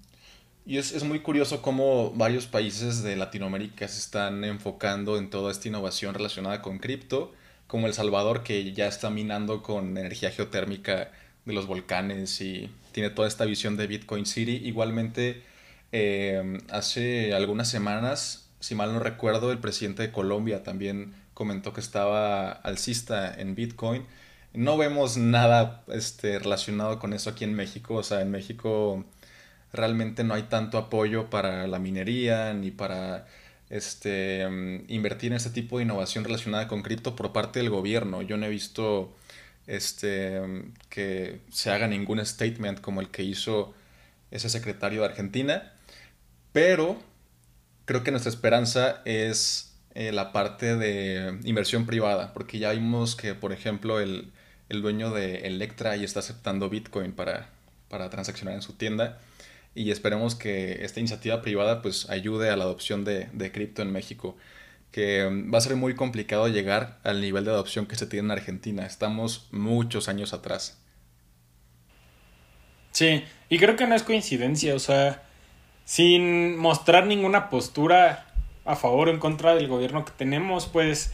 y 0.66 0.78
es, 0.78 0.92
es, 0.92 1.04
muy 1.04 1.20
curioso 1.20 1.60
cómo 1.62 2.10
varios 2.12 2.46
países 2.46 3.02
de 3.02 3.16
Latinoamérica 3.16 3.86
se 3.88 3.98
están 3.98 4.44
enfocando 4.44 5.18
en 5.18 5.28
toda 5.30 5.52
esta 5.52 5.68
innovación 5.68 6.14
relacionada 6.14 6.62
con 6.62 6.78
cripto, 6.78 7.32
como 7.66 7.86
El 7.86 7.94
Salvador, 7.94 8.42
que 8.42 8.72
ya 8.72 8.86
está 8.86 9.10
minando 9.10 9.62
con 9.62 9.96
energía 9.98 10.30
geotérmica 10.30 11.10
de 11.44 11.52
los 11.52 11.66
volcanes 11.66 12.40
y 12.40 12.70
tiene 12.92 13.10
toda 13.10 13.28
esta 13.28 13.44
visión 13.44 13.76
de 13.76 13.86
Bitcoin 13.86 14.26
City. 14.26 14.60
Igualmente, 14.64 15.42
em, 15.92 16.58
hace 16.70 17.34
algunas 17.34 17.68
semanas, 17.68 18.48
si 18.60 18.74
mal 18.74 18.92
no 18.92 19.00
recuerdo, 19.00 19.52
el 19.52 19.58
presidente 19.58 20.02
de 20.02 20.12
Colombia 20.12 20.62
también 20.62 21.14
comentó 21.34 21.72
que 21.72 21.80
estaba 21.80 22.52
alcista 22.52 23.34
en 23.34 23.54
Bitcoin. 23.54 24.06
No 24.54 24.78
vemos 24.78 25.16
nada 25.16 25.82
este, 25.88 26.38
relacionado 26.38 26.98
con 27.00 27.12
eso 27.12 27.30
aquí 27.30 27.44
en 27.44 27.54
México. 27.54 27.96
O 27.96 28.02
sea, 28.02 28.20
en 28.22 28.30
México 28.30 29.04
realmente 29.74 30.24
no 30.24 30.34
hay 30.34 30.44
tanto 30.44 30.78
apoyo 30.78 31.30
para 31.30 31.66
la 31.66 31.78
minería 31.78 32.54
ni 32.54 32.70
para 32.70 33.26
este, 33.70 34.48
mm, 34.48 34.84
invertir 34.88 35.32
en 35.32 35.36
este 35.36 35.50
tipo 35.50 35.78
de 35.78 35.84
innovación 35.84 36.24
relacionada 36.24 36.68
con 36.68 36.82
cripto 36.82 37.16
por 37.16 37.32
parte 37.32 37.58
del 37.60 37.70
gobierno. 37.70 38.22
Yo 38.22 38.36
no 38.36 38.46
he 38.46 38.50
visto 38.50 39.14
este, 39.66 40.40
mm, 40.40 40.74
que 40.90 41.40
se 41.50 41.70
haga 41.70 41.88
ningún 41.88 42.24
statement 42.24 42.80
como 42.80 43.00
el 43.00 43.10
que 43.10 43.22
hizo 43.24 43.74
ese 44.30 44.48
secretario 44.48 45.00
de 45.00 45.06
Argentina, 45.06 45.72
pero 46.52 47.02
creo 47.84 48.04
que 48.04 48.10
nuestra 48.10 48.30
esperanza 48.30 49.02
es 49.04 49.74
eh, 49.94 50.12
la 50.12 50.32
parte 50.32 50.76
de 50.76 51.38
inversión 51.44 51.86
privada, 51.86 52.32
porque 52.32 52.58
ya 52.58 52.72
vimos 52.72 53.16
que, 53.16 53.34
por 53.34 53.52
ejemplo, 53.52 54.00
el, 54.00 54.32
dueño 54.68 55.12
de 55.12 55.46
Electra 55.46 55.94
ya 55.96 56.04
está 56.04 56.18
aceptando 56.20 56.68
Bitcoin 56.68 57.12
para, 57.12 57.48
para 57.88 58.10
transaccionar 58.10 58.54
en 58.56 58.62
su 58.62 58.72
tienda 58.72 59.20
y 59.74 59.90
esperemos 59.90 60.34
que 60.34 60.84
esta 60.84 61.00
iniciativa 61.00 61.42
privada 61.42 61.82
pues 61.82 62.08
ayude 62.10 62.50
a 62.50 62.56
la 62.56 62.64
adopción 62.64 63.04
de, 63.04 63.28
de 63.32 63.52
cripto 63.52 63.82
en 63.82 63.92
México, 63.92 64.36
que 64.90 65.28
mm, 65.28 65.52
va 65.52 65.58
a 65.58 65.60
ser 65.60 65.76
muy 65.76 65.94
complicado 65.94 66.48
llegar 66.48 66.98
al 67.02 67.20
nivel 67.20 67.44
de 67.44 67.50
adopción 67.50 67.86
que 67.86 67.96
se 67.96 68.06
tiene 68.06 68.26
en 68.26 68.30
Argentina. 68.32 68.86
Estamos 68.86 69.48
muchos 69.50 70.08
años 70.08 70.32
atrás. 70.32 70.78
Sí, 72.92 73.24
y 73.48 73.58
creo 73.58 73.74
que 73.74 73.88
no 73.88 73.96
es 73.96 74.04
coincidencia, 74.04 74.72
o 74.74 74.78
sea, 74.78 75.24
sin 75.84 76.56
mostrar 76.56 77.06
ninguna 77.06 77.50
postura 77.50 78.26
a 78.64 78.76
favor 78.76 79.08
o 79.08 79.10
en 79.10 79.18
contra 79.18 79.56
del 79.56 79.66
gobierno 79.66 80.04
que 80.04 80.12
tenemos, 80.16 80.66
pues 80.66 81.12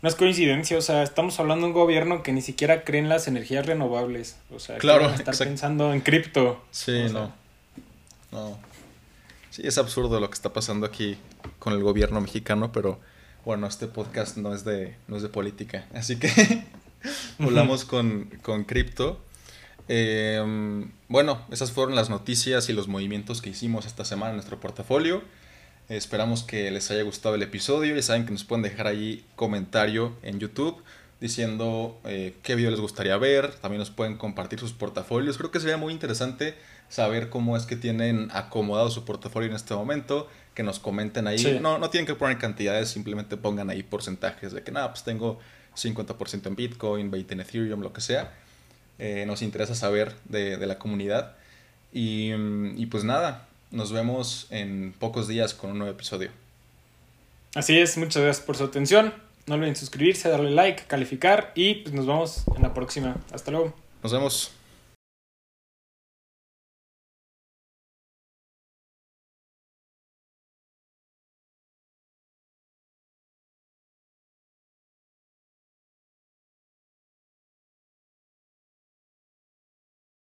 no 0.00 0.08
es 0.08 0.14
coincidencia, 0.14 0.78
o 0.78 0.80
sea, 0.80 1.02
estamos 1.02 1.38
hablando 1.38 1.66
de 1.66 1.72
un 1.72 1.78
gobierno 1.78 2.22
que 2.22 2.32
ni 2.32 2.40
siquiera 2.40 2.84
cree 2.84 3.02
en 3.02 3.10
las 3.10 3.28
energías 3.28 3.66
renovables, 3.66 4.38
o 4.50 4.58
sea, 4.58 4.78
claro, 4.78 5.10
estar 5.10 5.36
pensando 5.36 5.92
en 5.92 6.00
cripto. 6.00 6.64
Sí, 6.70 7.04
no. 7.12 7.39
No. 8.32 8.58
Sí, 9.50 9.62
es 9.64 9.78
absurdo 9.78 10.20
lo 10.20 10.28
que 10.28 10.34
está 10.34 10.52
pasando 10.52 10.86
aquí 10.86 11.18
con 11.58 11.72
el 11.72 11.82
gobierno 11.82 12.20
mexicano, 12.20 12.70
pero 12.72 13.00
bueno, 13.44 13.66
este 13.66 13.86
podcast 13.86 14.36
no 14.36 14.54
es 14.54 14.64
de, 14.64 14.96
no 15.08 15.16
es 15.16 15.22
de 15.22 15.28
política, 15.28 15.86
así 15.94 16.18
que 16.18 16.64
volvamos 17.38 17.84
con, 17.84 18.30
con 18.42 18.64
cripto. 18.64 19.20
Em, 19.88 20.92
bueno, 21.08 21.44
esas 21.50 21.72
fueron 21.72 21.96
las 21.96 22.10
noticias 22.10 22.68
y 22.68 22.72
los 22.72 22.86
movimientos 22.86 23.42
que 23.42 23.50
hicimos 23.50 23.86
esta 23.86 24.04
semana 24.04 24.30
en 24.30 24.36
nuestro 24.36 24.60
portafolio. 24.60 25.22
Esperamos 25.88 26.44
que 26.44 26.70
les 26.70 26.88
haya 26.92 27.02
gustado 27.02 27.34
el 27.34 27.42
episodio. 27.42 27.96
Ya 27.96 28.02
saben 28.02 28.24
que 28.24 28.30
nos 28.30 28.44
pueden 28.44 28.62
dejar 28.62 28.86
ahí 28.86 29.26
comentario 29.34 30.14
en 30.22 30.38
YouTube 30.38 30.80
diciendo 31.20 32.00
eh, 32.04 32.34
qué 32.42 32.54
video 32.54 32.70
les 32.70 32.80
gustaría 32.80 33.16
ver. 33.16 33.52
También 33.54 33.78
nos 33.78 33.90
pueden 33.90 34.16
compartir 34.16 34.58
sus 34.58 34.72
portafolios. 34.72 35.38
Creo 35.38 35.50
que 35.50 35.60
sería 35.60 35.76
muy 35.76 35.92
interesante 35.92 36.54
saber 36.88 37.28
cómo 37.28 37.56
es 37.56 37.66
que 37.66 37.76
tienen 37.76 38.30
acomodado 38.32 38.90
su 38.90 39.04
portafolio 39.04 39.48
en 39.48 39.56
este 39.56 39.74
momento. 39.74 40.28
Que 40.54 40.62
nos 40.62 40.78
comenten 40.78 41.26
ahí. 41.26 41.58
No, 41.60 41.78
no 41.78 41.90
tienen 41.90 42.06
que 42.06 42.14
poner 42.14 42.38
cantidades, 42.38 42.88
simplemente 42.88 43.36
pongan 43.36 43.70
ahí 43.70 43.82
porcentajes 43.82 44.52
de 44.52 44.62
que 44.62 44.72
nada, 44.72 44.90
pues 44.90 45.04
tengo 45.04 45.38
50% 45.76 46.46
en 46.46 46.56
Bitcoin, 46.56 47.12
20% 47.12 47.32
en 47.32 47.40
Ethereum, 47.40 47.80
lo 47.80 47.92
que 47.92 48.00
sea. 48.00 48.34
Eh, 48.98 49.24
nos 49.26 49.42
interesa 49.42 49.74
saber 49.74 50.14
de, 50.24 50.56
de 50.56 50.66
la 50.66 50.78
comunidad. 50.78 51.36
Y, 51.92 52.32
y 52.76 52.86
pues 52.86 53.04
nada, 53.04 53.48
nos 53.70 53.92
vemos 53.92 54.46
en 54.50 54.92
pocos 54.98 55.28
días 55.28 55.54
con 55.54 55.70
un 55.70 55.78
nuevo 55.78 55.92
episodio. 55.92 56.30
Así 57.54 57.78
es, 57.78 57.96
muchas 57.96 58.22
gracias 58.22 58.44
por 58.44 58.56
su 58.56 58.64
atención. 58.64 59.12
No 59.50 59.56
olviden 59.56 59.74
suscribirse, 59.74 60.28
darle 60.28 60.52
like, 60.52 60.84
calificar 60.84 61.50
y 61.56 61.74
pues 61.74 61.92
nos 61.92 62.06
vemos 62.06 62.44
en 62.54 62.62
la 62.62 62.72
próxima. 62.72 63.16
Hasta 63.32 63.50
luego. 63.50 63.74
Nos 64.00 64.12
vemos. 64.12 64.59